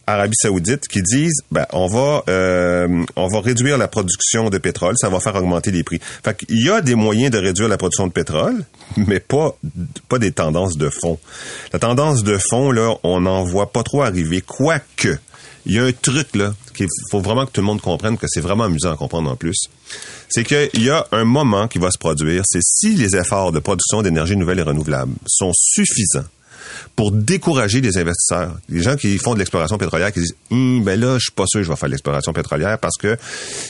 Arabie 0.06 0.36
Saoudite 0.40 0.86
qui 0.88 1.02
disent 1.02 1.42
ben 1.50 1.66
on 1.72 1.86
va 1.86 2.22
euh, 2.28 3.04
on 3.16 3.28
va 3.28 3.40
réduire 3.40 3.78
la 3.78 3.88
production 3.88 4.50
de 4.50 4.58
pétrole, 4.58 4.96
ça 4.98 5.08
va 5.08 5.20
faire 5.20 5.36
augmenter 5.36 5.70
les 5.70 5.82
prix. 5.82 6.00
Fait 6.24 6.36
qu'il 6.36 6.62
y 6.62 6.70
a 6.70 6.80
des 6.80 6.94
moyens 6.94 7.30
de 7.30 7.38
réduire 7.38 7.68
la 7.68 7.76
production 7.76 8.06
de 8.06 8.12
pétrole, 8.12 8.64
mais 8.96 9.20
pas 9.20 9.56
pas 10.08 10.18
des 10.18 10.32
tendances 10.32 10.76
de 10.76 10.90
fond. 10.90 11.18
La 11.72 11.78
tendance 11.78 12.22
de 12.22 12.38
fond 12.38 12.70
là, 12.70 12.94
on 13.02 13.20
n'en 13.20 13.44
voit 13.44 13.72
pas 13.72 13.82
trop 13.82 14.02
arriver 14.02 14.40
quoique 14.40 15.18
il 15.66 15.74
y 15.74 15.78
a 15.78 15.84
un 15.84 15.92
truc 15.92 16.34
là 16.34 16.54
qu'il 16.74 16.88
faut 17.10 17.20
vraiment 17.20 17.46
que 17.46 17.52
tout 17.52 17.60
le 17.60 17.66
monde 17.66 17.80
comprenne 17.80 18.18
que 18.18 18.26
c'est 18.28 18.40
vraiment 18.40 18.64
amusant 18.64 18.92
à 18.92 18.96
comprendre 18.96 19.30
en 19.30 19.36
plus. 19.36 19.56
C'est 20.28 20.44
qu'il 20.44 20.82
y 20.82 20.90
a 20.90 21.06
un 21.12 21.24
moment 21.24 21.68
qui 21.68 21.78
va 21.78 21.90
se 21.90 21.98
produire, 21.98 22.42
c'est 22.46 22.62
si 22.62 22.94
les 22.94 23.16
efforts 23.16 23.52
de 23.52 23.60
production 23.60 24.02
d'énergie 24.02 24.36
nouvelle 24.36 24.58
et 24.58 24.62
renouvelable 24.62 25.14
sont 25.26 25.52
suffisants 25.54 26.24
pour 26.96 27.12
décourager 27.12 27.80
les 27.80 27.96
investisseurs. 27.98 28.56
Les 28.68 28.82
gens 28.82 28.96
qui 28.96 29.18
font 29.18 29.34
de 29.34 29.38
l'exploration 29.38 29.78
pétrolière 29.78 30.12
qui 30.12 30.20
disent 30.20 30.34
Hum, 30.50 30.82
ben 30.84 30.98
là, 30.98 31.14
je 31.14 31.24
suis 31.24 31.32
pas 31.32 31.44
sûr 31.46 31.60
que 31.60 31.64
je 31.64 31.70
vais 31.70 31.76
faire 31.76 31.88
de 31.88 31.94
l'exploration 31.94 32.32
pétrolière 32.32 32.78
parce 32.78 32.96
que 32.96 33.16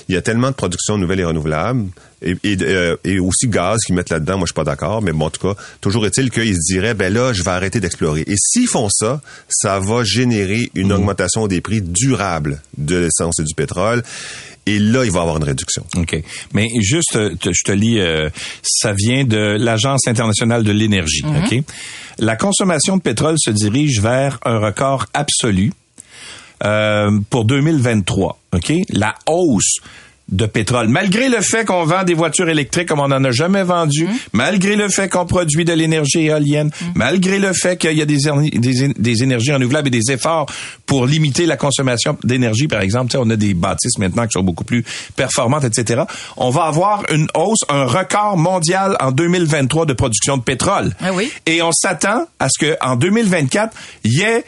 il 0.09 0.15
y 0.15 0.19
a 0.19 0.23
tellement 0.23 0.51
de 0.51 0.55
production 0.55 0.99
nouvelle 0.99 1.21
et 1.21 1.25
renouvelable 1.25 1.87
et, 2.23 2.37
et, 2.43 2.57
euh, 2.63 2.97
et 3.05 3.19
aussi 3.19 3.49
gaz 3.49 3.81
qu'ils 3.85 3.95
mettent 3.95 4.11
là-dedans, 4.11 4.39
moi 4.39 4.47
je 4.47 4.53
suis 4.53 4.55
pas 4.55 4.65
d'accord, 4.65 5.03
mais 5.03 5.13
bon 5.13 5.27
en 5.27 5.31
tout 5.31 5.47
cas, 5.47 5.61
toujours 5.81 6.07
est-il 6.07 6.31
qu'ils 6.31 6.55
se 6.55 6.73
diraient 6.73 6.95
ben 6.95 7.13
là, 7.13 7.33
je 7.33 7.43
vais 7.43 7.51
arrêter 7.51 7.81
d'explorer. 7.81 8.25
Et 8.27 8.37
s'ils 8.37 8.69
font 8.69 8.89
ça, 8.91 9.21
ça 9.49 9.79
va 9.79 10.05
générer 10.05 10.71
une 10.75 10.93
augmentation 10.93 11.47
des 11.47 11.61
prix 11.61 11.83
durables 11.83 12.63
de 12.79 12.97
l'essence 12.97 13.39
et 13.39 13.45
du 13.45 13.55
pétrole. 13.55 14.03
Et 14.67 14.79
là, 14.79 15.05
il 15.05 15.11
va 15.11 15.19
y 15.19 15.23
avoir 15.23 15.37
une 15.37 15.45
réduction. 15.45 15.85
OK. 15.97 16.17
Mais 16.55 16.69
juste, 16.81 17.17
euh, 17.17 17.35
te- 17.39 17.51
je 17.53 17.63
te 17.65 17.73
lis, 17.73 17.99
euh, 18.01 18.31
ça 18.63 18.93
vient 18.97 19.25
de 19.25 19.57
l'Agence 19.59 20.07
internationale 20.09 20.65
de 20.65 20.73
l'énergie. 20.73 21.23
OK? 21.25 21.63
La 22.19 22.37
consommation 22.37 22.97
de 22.97 23.03
pétrole 23.03 23.37
se 23.39 23.51
dirige 23.51 24.01
vers 24.01 24.39
un 24.45 24.59
record 24.59 25.07
absolu 25.13 25.73
euh, 26.65 27.11
pour 27.31 27.45
2023. 27.45 28.39
OK? 28.55 28.73
La 28.91 29.15
hausse 29.27 29.75
de 30.29 30.47
pétrole, 30.47 30.89
malgré 30.89 31.29
le 31.29 31.43
fait 31.43 31.67
qu'on 31.67 31.85
vend 31.85 32.03
des 32.03 32.15
voitures 32.15 32.49
électriques 32.49 32.89
comme 32.89 33.01
on 33.01 33.09
n'en 33.09 33.23
a 33.23 33.31
jamais 33.31 33.63
vendu, 33.63 34.09
malgré 34.33 34.75
le 34.75 34.89
fait 34.89 35.09
qu'on 35.09 35.27
produit 35.27 35.65
de 35.65 35.73
l'énergie 35.73 36.27
éolienne, 36.27 36.71
malgré 36.95 37.39
le 37.39 37.53
fait 37.53 37.77
qu'il 37.77 37.93
y 37.93 38.03
a 38.03 38.07
des, 38.07 39.23
énergies 39.23 39.53
renouvelables 39.53 39.89
et 39.89 39.91
des 39.91 40.13
efforts 40.13 40.47
pour 40.87 41.07
limiter 41.07 41.45
la 41.45 41.57
consommation 41.57 42.17
d'énergie, 42.25 42.69
par 42.69 42.81
exemple, 42.81 43.11
tu 43.11 43.19
sais, 43.19 43.23
on 43.23 43.29
a 43.31 43.37
des 43.37 43.53
bâtisses 43.53 43.99
maintenant 43.99 44.25
qui 44.25 44.33
sont 44.33 44.43
beaucoup 44.43 44.65
plus 44.65 44.85
performantes, 45.15 45.65
etc. 45.65 46.05
On 46.39 46.51
va 46.51 46.65
avoir 46.65 47.03
une 47.11 47.29
hausse, 47.35 47.61
un 47.69 47.85
record 47.85 48.39
mondial 48.39 48.97
en 49.01 49.13
2023 49.13 49.85
de 49.85 49.93
production 49.93 50.39
de 50.39 50.43
pétrole. 50.43 50.95
Ah 51.01 51.13
oui. 51.13 51.31
Et 51.45 51.61
on 51.61 51.73
s'attend 51.73 52.27
à 52.41 52.49
ce 52.49 52.59
que 52.59 52.77
en 52.81 52.97
2024, 52.97 53.77
il 54.05 54.19
y 54.19 54.23
ait 54.23 54.45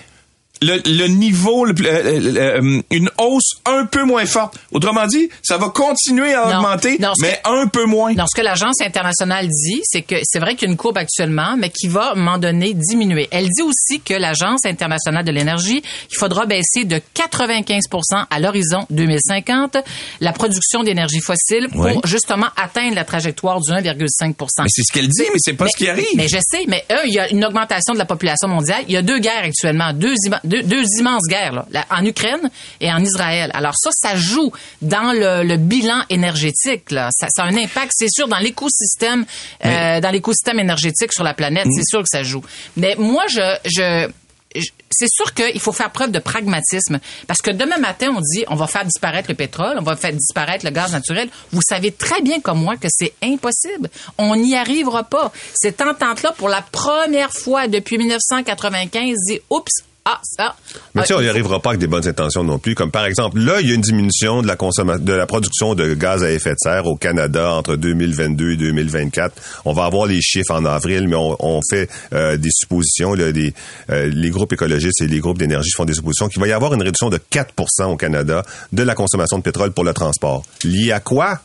le, 0.63 0.81
le 0.87 1.07
niveau, 1.09 1.65
le 1.65 1.75
plus- 1.75 1.87
euh, 1.87 2.03
euh, 2.05 2.61
euh, 2.61 2.83
une 2.91 3.11
hausse 3.19 3.53
un 3.65 3.85
peu 3.87 4.05
moins 4.05 4.27
forte. 4.27 4.59
Autrement 4.73 5.07
dit, 5.07 5.29
ça 5.43 5.59
va 5.59 5.69
continuer 5.69 6.35
à 6.35 6.47
Non. 6.49 6.57
augmenter, 6.59 6.99
Non, 6.99 7.13
mais 7.21 7.41
que- 7.45 7.51
un 7.51 7.67
peu 7.67 7.85
moins. 7.85 8.15
Non, 8.15 8.25
ce 8.27 8.37
que 8.41 8.45
l'Agence 8.45 8.81
internationale 8.81 9.49
dit, 9.49 9.81
c'est 9.85 10.03
que 10.03 10.17
c'est 10.25 10.39
vrai 10.39 10.55
qu'il 10.55 10.69
y 10.69 10.71
a 10.71 10.73
une 10.73 10.77
courbe 10.79 10.99
actuellement, 10.99 11.57
mais 11.59 11.71
qui 11.71 11.89
va, 11.89 12.09
à 12.09 12.13
un 12.13 12.15
moment 12.17 12.39
donné, 12.39 12.75
diminuer. 12.75 13.29
Elle 13.31 13.49
dit 13.49 13.63
aussi 13.63 14.01
que 14.01 14.15
l'Agence 14.15 14.65
internationale 14.65 15.25
de 15.25 15.33
l'énergie, 15.33 15.83
il 16.11 16.17
faudra 16.19 16.47
baisser 16.47 16.85
de 16.85 17.01
95% 17.15 18.27
à 18.31 18.41
l'horizon 18.41 18.87
2050 18.91 19.77
la 20.21 20.33
production 20.33 20.83
d'énergie 20.83 21.21
fossile 21.21 21.69
pour 21.71 21.81
Oui. 21.87 21.93
justement 22.05 22.47
atteindre 22.57 22.95
la 22.95 23.05
trajectoire 23.05 23.61
du 23.61 23.71
1,5% 23.73 24.63
Mais 24.63 24.69
c'est 24.69 24.83
ce 24.83 24.93
qu'elle 24.93 25.09
dit, 25.09 25.23
mais 25.33 25.39
c'est 25.39 25.53
pas 25.55 25.69
ce 25.69 25.77
qui 25.77 25.89
arrive. 25.89 26.07
Mais 26.17 26.29
je 26.29 26.39
sais, 26.39 26.65
mais 26.69 26.85
un, 26.91 27.03
il 27.07 27.15
y 27.15 27.19
a 27.19 27.29
une 27.31 27.45
augmentation 27.45 27.93
de 27.95 27.99
la 27.99 28.05
population 28.05 28.49
mondiale. 28.49 28.85
Il 28.89 28.95
y 28.95 28.97
a 28.97 29.03
deux 29.03 29.19
guerres 29.19 29.45
actuellement, 29.45 29.93
deux, 29.93 30.15
deux, 30.47 30.63
deux 30.63 30.85
immenses 31.01 31.25
guerres, 31.29 31.53
là, 31.53 31.67
la- 31.71 31.87
en 31.91 32.05
Ukraine 32.05 32.51
et 32.81 32.91
en 32.93 32.99
Israël. 32.99 33.51
Alors 33.55 33.75
ça, 33.77 33.91
ça 33.93 34.17
joue 34.17 34.51
dans 34.83 35.13
le, 35.13 35.43
le 35.47 35.57
bilan 35.57 36.03
énergétique. 36.11 36.91
Là. 36.91 37.09
Ça, 37.13 37.27
ça 37.31 37.43
a 37.43 37.47
un 37.47 37.57
impact, 37.57 37.93
c'est 37.95 38.11
sûr, 38.11 38.29
dans 38.29 38.39
l'écosystème, 38.39 39.25
euh, 39.65 40.01
dans 40.01 40.11
l'écosystème 40.11 40.59
énergétique 40.61 41.13
sur 41.13 41.25
la 41.25 41.35
planète. 41.35 41.67
C'est 41.75 41.85
sûr 41.87 42.01
que 42.03 42.09
ça 42.11 42.23
joue. 42.23 42.43
Mais 42.77 42.95
moi, 42.99 43.25
je, 43.29 43.41
je 43.67 44.09
je- 44.55 44.71
c'est 44.91 45.09
sûr 45.13 45.35
qu'il 45.35 45.61
faut 45.61 45.73
faire 45.73 45.91
preuve 45.91 46.11
de 46.13 46.19
pragmatisme 46.19 46.99
parce 47.27 47.43
que 47.43 47.51
demain 47.51 47.77
matin 47.77 48.15
on 48.17 48.21
dit 48.23 48.45
on 48.49 48.55
va 48.55 48.67
faire 48.67 48.87
disparaître 48.87 49.29
le 49.29 49.35
pétrole, 49.35 49.77
on 49.79 49.83
va 49.83 49.97
faire 49.97 50.13
disparaître 50.15 50.65
le 50.65 50.71
gaz 50.71 50.93
naturel. 50.93 51.29
Vous 51.53 51.61
savez 51.63 51.93
très 51.93 52.23
bien 52.23 52.41
comme 52.41 52.63
moi 52.63 52.77
que 52.79 52.89
c'est 52.89 53.13
impossible. 53.23 53.91
On 54.17 54.35
n'y 54.37 54.57
arrivera 54.57 55.05
pas. 55.05 55.31
Cette 55.53 55.83
entente-là, 55.83 56.33
pour 56.39 56.49
la 56.49 56.63
première 56.63 57.33
fois 57.33 57.69
depuis 57.69 57.99
1995, 57.99 59.17
dit 59.29 59.41
oups. 59.51 59.83
Ah, 60.09 60.21
ça. 60.23 60.55
Mais 60.95 61.03
tu 61.03 61.09
sais, 61.09 61.15
on 61.15 61.21
n'y 61.21 61.29
arrivera 61.29 61.59
pas 61.61 61.71
avec 61.71 61.81
des 61.81 61.89
bonnes 61.89 62.07
intentions 62.07 62.45
non 62.45 62.61
plus. 62.61 62.77
Comme 62.77 62.93
par 62.93 63.07
exemple, 63.07 63.41
là, 63.41 63.61
il 63.61 63.69
y 63.69 63.73
a 63.73 63.75
une 63.75 63.81
diminution 63.81 64.41
de 64.41 64.47
la 64.47 64.55
consommation, 64.55 65.03
de 65.05 65.13
la 65.13 65.27
production 65.27 65.75
de 65.75 65.95
gaz 65.95 66.23
à 66.23 66.31
effet 66.31 66.51
de 66.51 66.59
serre 66.61 66.87
au 66.87 66.95
Canada 66.95 67.51
entre 67.51 67.75
2022 67.75 68.53
et 68.53 68.57
2024. 68.57 69.35
On 69.65 69.73
va 69.73 69.85
avoir 69.85 70.07
les 70.07 70.23
chiffres 70.23 70.55
en 70.55 70.65
avril, 70.65 71.09
mais 71.09 71.17
on, 71.17 71.37
on 71.41 71.61
fait 71.69 71.91
euh, 72.13 72.37
des 72.37 72.51
suppositions. 72.53 73.15
Là, 73.15 73.33
des, 73.33 73.53
euh, 73.91 74.07
les 74.07 74.31
groupes 74.31 74.53
écologistes 74.53 75.01
et 75.03 75.09
les 75.09 75.19
groupes 75.19 75.39
d'énergie 75.39 75.73
font 75.75 75.85
des 75.85 75.95
suppositions 75.95 76.29
qu'il 76.29 76.41
va 76.41 76.47
y 76.47 76.53
avoir 76.53 76.73
une 76.73 76.83
réduction 76.83 77.11
de 77.11 77.19
4% 77.19 77.87
au 77.87 77.97
Canada 77.97 78.45
de 78.73 78.83
la 78.85 78.95
consommation 78.95 79.39
de 79.39 79.43
pétrole 79.43 79.73
pour 79.73 79.83
le 79.83 79.93
transport. 79.93 80.45
Lié 80.63 80.93
à 80.93 81.01
quoi? 81.01 81.41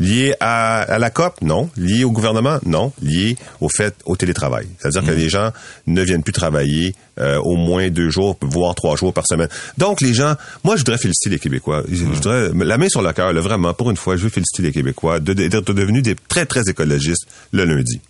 Lié 0.00 0.34
à, 0.40 0.80
à 0.80 0.98
la 0.98 1.10
COP? 1.10 1.42
Non. 1.42 1.70
Lié 1.76 2.04
au 2.04 2.10
gouvernement? 2.10 2.58
Non. 2.66 2.92
Lié 3.02 3.36
au 3.60 3.68
fait 3.68 3.94
au 4.04 4.16
télétravail. 4.16 4.66
C'est-à-dire 4.78 5.04
que 5.04 5.10
les 5.16 5.28
gens 5.28 5.50
ne 5.86 6.02
viennent 6.02 6.22
plus 6.24 6.32
travailler 6.32 6.94
euh, 7.20 7.38
au 7.38 7.56
moins 7.56 7.88
deux 7.90 8.10
jours, 8.10 8.36
voire 8.40 8.74
trois 8.74 8.96
jours 8.96 9.12
par 9.12 9.26
semaine. 9.26 9.48
Donc, 9.78 10.00
les 10.00 10.14
gens, 10.14 10.34
moi, 10.64 10.74
je 10.76 10.80
voudrais 10.80 10.98
féliciter 10.98 11.30
les 11.30 11.38
Québécois. 11.38 11.82
Je, 11.88 11.94
je 11.96 12.04
voudrais, 12.04 12.48
la 12.64 12.78
main 12.78 12.88
sur 12.88 13.02
le 13.02 13.12
cœur, 13.12 13.32
là, 13.32 13.40
vraiment, 13.40 13.74
pour 13.74 13.90
une 13.90 13.96
fois, 13.96 14.16
je 14.16 14.22
veux 14.24 14.30
féliciter 14.30 14.62
les 14.62 14.72
Québécois 14.72 15.20
de- 15.20 15.34
de- 15.34 15.46
d'être 15.48 15.72
devenus 15.72 16.02
des 16.02 16.16
très, 16.28 16.46
très 16.46 16.62
écologistes 16.68 17.26
le 17.52 17.64
lundi. 17.64 18.00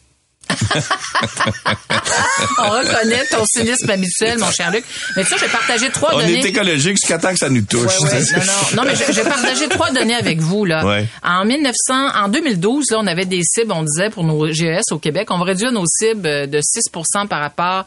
On 2.59 2.71
reconnaît 2.71 3.25
ton 3.31 3.45
cynisme 3.47 3.91
habituel, 3.91 4.39
mon 4.39 4.51
cher 4.51 4.71
Luc. 4.71 4.85
Mais 5.17 5.25
je 5.25 5.35
vais 5.35 5.49
partager 5.49 5.91
trois 5.91 6.15
On 6.15 6.19
données. 6.19 6.41
est 6.41 6.45
écologique 6.49 6.97
jusqu'à 7.01 7.19
temps 7.19 7.33
que 7.33 7.39
ça 7.39 7.49
nous 7.49 7.63
touche. 7.63 8.01
Ouais, 8.01 8.11
ouais. 8.11 8.21
Non, 8.21 8.43
non, 8.47 8.77
non, 8.77 8.83
mais 8.85 8.95
vais 8.95 9.23
partager 9.25 9.69
trois 9.69 9.91
données 9.91 10.15
avec 10.15 10.41
vous 10.41 10.65
là. 10.65 10.85
Ouais. 10.87 11.07
En 11.23 11.45
1900, 11.45 11.95
en 12.15 12.29
2012, 12.29 12.91
là, 12.91 12.99
on 13.01 13.07
avait 13.07 13.25
des 13.25 13.43
cibles, 13.43 13.73
on 13.73 13.83
disait 13.83 14.11
pour 14.11 14.25
nos 14.25 14.51
GES 14.51 14.91
au 14.91 14.99
Québec, 14.99 15.29
on 15.31 15.39
va 15.39 15.45
réduire 15.45 15.73
nos 15.73 15.87
cibles 15.87 16.27
euh, 16.27 16.47
de 16.47 16.59
6% 16.61 17.29
par 17.29 17.41
rapport. 17.41 17.87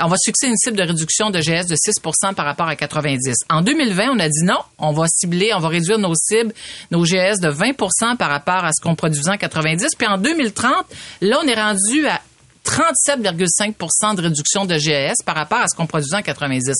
On 0.00 0.08
va 0.08 0.16
fixer 0.24 0.48
une 0.48 0.56
cible 0.56 0.76
de 0.76 0.82
réduction 0.82 1.30
de 1.30 1.38
GS 1.38 1.66
de 1.68 1.76
6 1.76 2.00
par 2.34 2.44
rapport 2.44 2.66
à 2.66 2.74
90. 2.74 3.32
En 3.48 3.62
2020, 3.62 4.10
on 4.10 4.18
a 4.18 4.28
dit 4.28 4.44
non, 4.44 4.58
on 4.78 4.92
va 4.92 5.06
cibler, 5.06 5.52
on 5.54 5.60
va 5.60 5.68
réduire 5.68 5.98
nos 5.98 6.14
cibles, 6.16 6.52
nos 6.90 7.04
GS 7.04 7.38
de 7.40 7.48
20 7.48 8.16
par 8.16 8.28
rapport 8.28 8.64
à 8.64 8.72
ce 8.72 8.82
qu'on 8.82 8.96
produisait 8.96 9.30
en 9.30 9.36
90. 9.36 9.86
Puis 9.96 10.06
en 10.08 10.18
2030, 10.18 10.72
là, 11.20 11.38
on 11.42 11.46
est 11.46 11.54
rendu 11.54 12.08
à 12.08 12.20
37,5 12.64 14.16
de 14.16 14.22
réduction 14.22 14.64
de 14.64 14.76
GAS 14.76 15.14
par 15.24 15.36
rapport 15.36 15.60
à 15.60 15.68
ce 15.68 15.76
qu'on 15.76 15.86
produisait 15.86 16.16
en 16.16 16.22
90. 16.22 16.74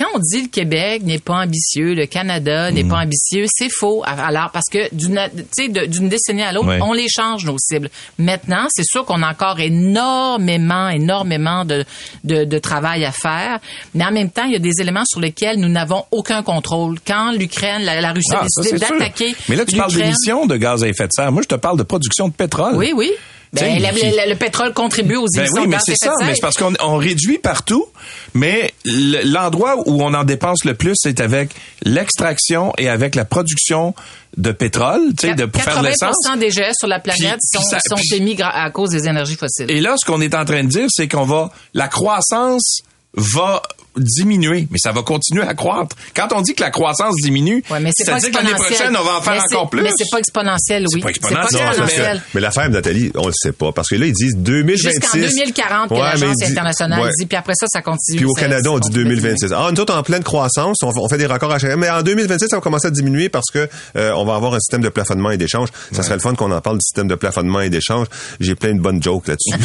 Quand 0.00 0.06
on 0.14 0.18
dit 0.18 0.42
le 0.44 0.48
Québec 0.48 1.02
n'est 1.04 1.18
pas 1.18 1.34
ambitieux, 1.42 1.92
le 1.94 2.06
Canada 2.06 2.70
n'est 2.72 2.84
pas 2.84 3.00
ambitieux, 3.02 3.44
c'est 3.48 3.68
faux. 3.70 4.02
Alors 4.06 4.50
parce 4.50 4.64
que 4.72 4.88
d'une 4.94 6.08
décennie 6.08 6.42
à 6.42 6.52
l'autre, 6.52 6.68
Ouais. 6.68 6.78
on 6.82 6.94
les 6.94 7.06
change 7.08 7.44
nos 7.44 7.58
cibles. 7.58 7.90
Maintenant, 8.18 8.66
c'est 8.70 8.84
sûr 8.84 9.04
qu'on 9.04 9.22
a 9.22 9.30
encore 9.30 9.60
énormément, 9.60 10.88
énormément 10.88 11.64
de, 11.66 11.84
de, 12.24 12.44
de 12.44 12.58
travail 12.58 13.04
à 13.04 13.12
faire, 13.12 13.58
mais 13.94 14.04
en 14.04 14.10
même 14.12 14.30
temps, 14.30 14.44
il 14.44 14.52
y 14.52 14.56
a 14.56 14.60
des 14.60 14.80
éléments 14.80 15.04
sur 15.04 15.20
lesquels 15.20 15.58
nous 15.58 15.68
n'avons 15.68 16.04
aucun 16.10 16.42
contrôle. 16.42 16.98
Quand 17.06 17.32
l'Ukraine, 17.32 17.82
la, 17.82 18.00
la 18.00 18.12
Russie 18.12 18.30
Ah, 18.34 18.40
a 18.40 18.44
décidé 18.44 18.78
d'attaquer 18.78 19.34
Mais 19.50 19.56
là, 19.56 19.64
tu 19.66 19.76
parles 19.76 19.92
d'émissions 19.92 20.46
de 20.46 20.56
gaz 20.56 20.82
à 20.82 20.88
effet 20.88 21.04
de 21.04 21.12
serre. 21.12 21.30
Moi, 21.32 21.42
je 21.42 21.48
te 21.48 21.54
parle 21.56 21.76
de 21.76 21.82
production 21.82 22.28
de 22.28 22.32
pétrole. 22.32 22.74
Oui, 22.76 22.92
oui. 22.94 23.10
Ben, 23.52 23.80
la- 23.82 23.90
la- 23.90 24.26
le 24.26 24.36
pétrole 24.36 24.72
contribue 24.72 25.16
aux 25.16 25.26
Ben 25.34 25.40
émissions 25.42 25.62
oui, 25.62 25.66
de 25.66 25.70
mais 25.72 25.78
c'est 25.84 25.96
ça. 25.96 26.12
Mais 26.20 26.34
c'est 26.36 26.40
parce 26.40 26.56
qu'on 26.56 26.72
on 26.80 26.96
réduit 26.96 27.38
partout, 27.38 27.84
mais 28.32 28.72
l'endroit 28.84 29.76
où 29.88 30.02
on 30.04 30.14
en 30.14 30.22
dépense 30.22 30.64
le 30.64 30.74
plus, 30.74 30.94
c'est 30.94 31.20
avec 31.20 31.50
l'extraction 31.82 32.72
et 32.78 32.88
avec 32.88 33.16
la 33.16 33.24
production 33.24 33.92
de 34.36 34.52
pétrole, 34.52 35.00
tu 35.18 35.26
sais, 35.28 35.34
de 35.34 35.46
pour 35.46 35.60
faire 35.62 35.82
de 35.82 35.88
80 35.88 35.90
l'essence. 35.90 36.38
des 36.38 36.50
GS 36.50 36.74
sur 36.78 36.86
la 36.86 37.00
planète 37.00 37.38
Puis- 37.52 37.60
sont, 37.60 37.68
ça- 37.68 37.80
sont 37.84 37.96
puis- 37.96 38.14
émis 38.18 38.36
à 38.40 38.70
cause 38.70 38.90
des 38.90 39.08
énergies 39.08 39.34
fossiles. 39.36 39.68
Et 39.70 39.80
là, 39.80 39.96
ce 40.00 40.06
qu'on 40.06 40.20
est 40.20 40.34
en 40.36 40.44
train 40.44 40.62
de 40.62 40.68
dire, 40.68 40.86
c'est 40.88 41.08
qu'on 41.08 41.24
va, 41.24 41.50
la 41.74 41.88
croissance 41.88 42.82
va 43.14 43.62
diminuer, 43.96 44.68
mais 44.70 44.78
ça 44.78 44.92
va 44.92 45.02
continuer 45.02 45.42
à 45.42 45.54
croître. 45.54 45.96
Quand 46.14 46.28
on 46.34 46.40
dit 46.42 46.54
que 46.54 46.62
la 46.62 46.70
croissance 46.70 47.14
diminue, 47.22 47.62
Ouais, 47.70 47.80
mais 47.80 47.90
c'est 47.94 48.04
pas 48.04 48.18
c'est-à-dire 48.20 48.30
que 48.30 48.36
l'année 48.36 48.50
exponentiel. 48.50 48.78
prochaine, 48.90 48.96
on 49.00 49.04
va 49.04 49.18
en 49.18 49.22
faire 49.22 49.42
encore 49.52 49.70
plus. 49.70 49.82
Mais 49.82 49.90
c'est 49.96 50.10
pas 50.10 50.18
exponentiel, 50.18 50.86
oui. 50.94 51.00
pas 51.00 51.10
exponentiel, 51.10 51.42
Non, 51.42 51.48
c'est 51.72 51.78
que- 51.78 51.82
exponentiel. 51.84 52.22
mais 52.34 52.40
l'affaire, 52.40 52.70
Nathalie, 52.70 53.10
on 53.16 53.26
le 53.26 53.32
sait 53.34 53.52
pas. 53.52 53.72
Parce 53.72 53.88
que 53.88 53.96
là, 53.96 54.06
ils 54.06 54.12
disent 54.12 54.36
2026. 54.36 55.00
Jusqu'en 55.00 55.18
2040 55.18 55.88
que 55.88 55.94
Ouais, 55.94 56.00
mais 56.00 56.06
l'Agence 56.10 56.22
ils 56.22 56.34
disent- 56.44 56.50
internationale 56.52 57.00
ouais. 57.00 57.10
dit, 57.18 57.26
puis 57.26 57.36
après 57.36 57.54
ça, 57.58 57.66
ça 57.68 57.82
continue. 57.82 58.16
Puis 58.18 58.26
au 58.26 58.34
Canada, 58.34 58.70
on 58.70 58.78
dit 58.78 58.88
continue. 58.88 59.04
2026. 59.04 59.52
Ah, 59.56 59.70
nous 59.72 59.80
autres, 59.80 59.94
en 59.96 60.02
pleine 60.02 60.22
croissance, 60.22 60.76
on, 60.82 60.90
on 60.96 61.08
fait 61.08 61.18
des 61.18 61.26
records 61.26 61.52
à 61.52 61.58
chaque 61.58 61.70
année. 61.70 61.80
Mais 61.80 61.90
en 61.90 62.02
2026, 62.02 62.48
ça 62.48 62.56
va 62.56 62.62
commencer 62.62 62.86
à 62.86 62.90
diminuer 62.90 63.28
parce 63.28 63.46
que 63.52 63.68
euh, 63.96 64.12
on 64.16 64.24
va 64.24 64.34
avoir 64.36 64.54
un 64.54 64.60
système 64.60 64.82
de 64.82 64.88
plafonnement 64.88 65.30
et 65.30 65.36
d'échange. 65.36 65.68
Ça 65.92 66.02
serait 66.02 66.14
le 66.14 66.20
fun 66.20 66.34
qu'on 66.34 66.50
en 66.52 66.60
parle 66.60 66.76
du 66.78 66.84
système 66.84 67.08
de 67.08 67.14
plafonnement 67.14 67.60
et 67.60 67.70
d'échange. 67.70 68.06
J'ai 68.40 68.54
plein 68.54 68.74
de 68.74 68.80
bonnes 68.80 69.02
jokes 69.02 69.28
là-dessus. 69.28 69.54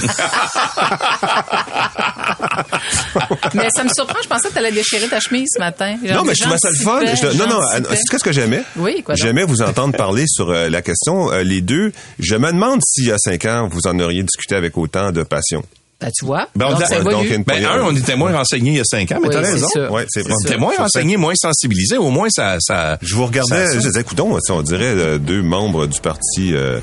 Mais 3.53 3.67
ça 3.75 3.83
me 3.83 3.89
surprend, 3.89 4.14
je 4.23 4.27
pensais 4.27 4.47
que 4.49 4.53
tu 4.53 4.59
allais 4.59 4.71
déchirer 4.71 5.07
ta 5.07 5.19
chemise 5.19 5.49
ce 5.53 5.59
matin. 5.59 5.95
non, 6.03 6.23
mais 6.23 6.35
je 6.35 6.41
trouvais 6.41 6.57
ça 6.57 6.69
le 6.69 6.75
fun. 6.75 6.99
Je- 7.05 7.37
non, 7.37 7.47
non, 7.47 7.59
c'est 7.89 8.17
ce 8.17 8.23
que 8.23 8.31
j'aimais? 8.31 8.63
Oui, 8.75 9.01
quoi? 9.03 9.15
J'aimais 9.15 9.43
vous 9.43 9.61
entendre 9.61 9.95
parler 9.95 10.25
sur 10.27 10.49
euh, 10.49 10.69
la 10.69 10.81
question. 10.81 11.31
euh, 11.31 11.43
les 11.43 11.61
deux, 11.61 11.91
je 12.19 12.35
me 12.35 12.51
demande 12.51 12.81
s'il 12.83 13.05
y 13.07 13.11
a 13.11 13.17
cinq 13.17 13.45
ans, 13.45 13.67
vous 13.71 13.87
en 13.87 13.99
auriez 13.99 14.23
discuté 14.23 14.55
avec 14.55 14.77
autant 14.77 15.11
de 15.11 15.23
passion. 15.23 15.63
Ben, 16.01 16.11
tu 16.13 16.25
vois. 16.25 16.49
Ben, 16.55 16.65
on 16.67 16.71
donc, 16.71 16.85
ça 16.85 16.97
une- 16.99 17.43
Ben, 17.43 17.65
un, 17.65 17.81
on 17.83 17.95
était 17.95 18.17
moins 18.17 18.35
renseigné 18.35 18.71
il 18.71 18.77
y 18.77 18.79
a 18.81 18.83
cinq 18.83 19.11
ans, 19.13 19.19
mais 19.21 19.29
Oui, 19.29 19.33
t'as 19.33 19.43
c'est 19.45 19.51
raison. 19.53 19.69
sûr. 19.69 19.91
Ouais, 19.91 20.05
c'est 20.09 20.21
vrai. 20.23 20.33
On 20.33 20.45
était 20.45 20.57
moins 20.57 20.73
renseigné, 20.77 21.15
moins 21.15 21.33
sensibilisé. 21.35 21.97
Au 21.97 22.09
moins, 22.09 22.27
ça, 22.29 22.57
ça. 22.59 22.97
Je 23.01 23.15
vous 23.15 23.25
regardais, 23.25 23.67
ça- 23.67 23.73
je 23.75 23.79
disais, 23.79 24.01
écoutons, 24.01 24.37
on 24.49 24.61
dirait 24.61 24.83
euh, 24.83 25.17
deux 25.17 25.41
membres 25.41 25.87
du 25.87 26.01
Parti 26.01 26.53
euh, 26.53 26.79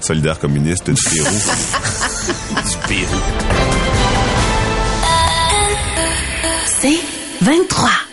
solidaire 0.00 0.38
communiste 0.38 0.88
du 0.88 1.02
Pérou. 1.02 1.34
du 2.50 2.76
Pérou. 2.88 4.13
C'est 6.84 7.00
23. 7.40 8.03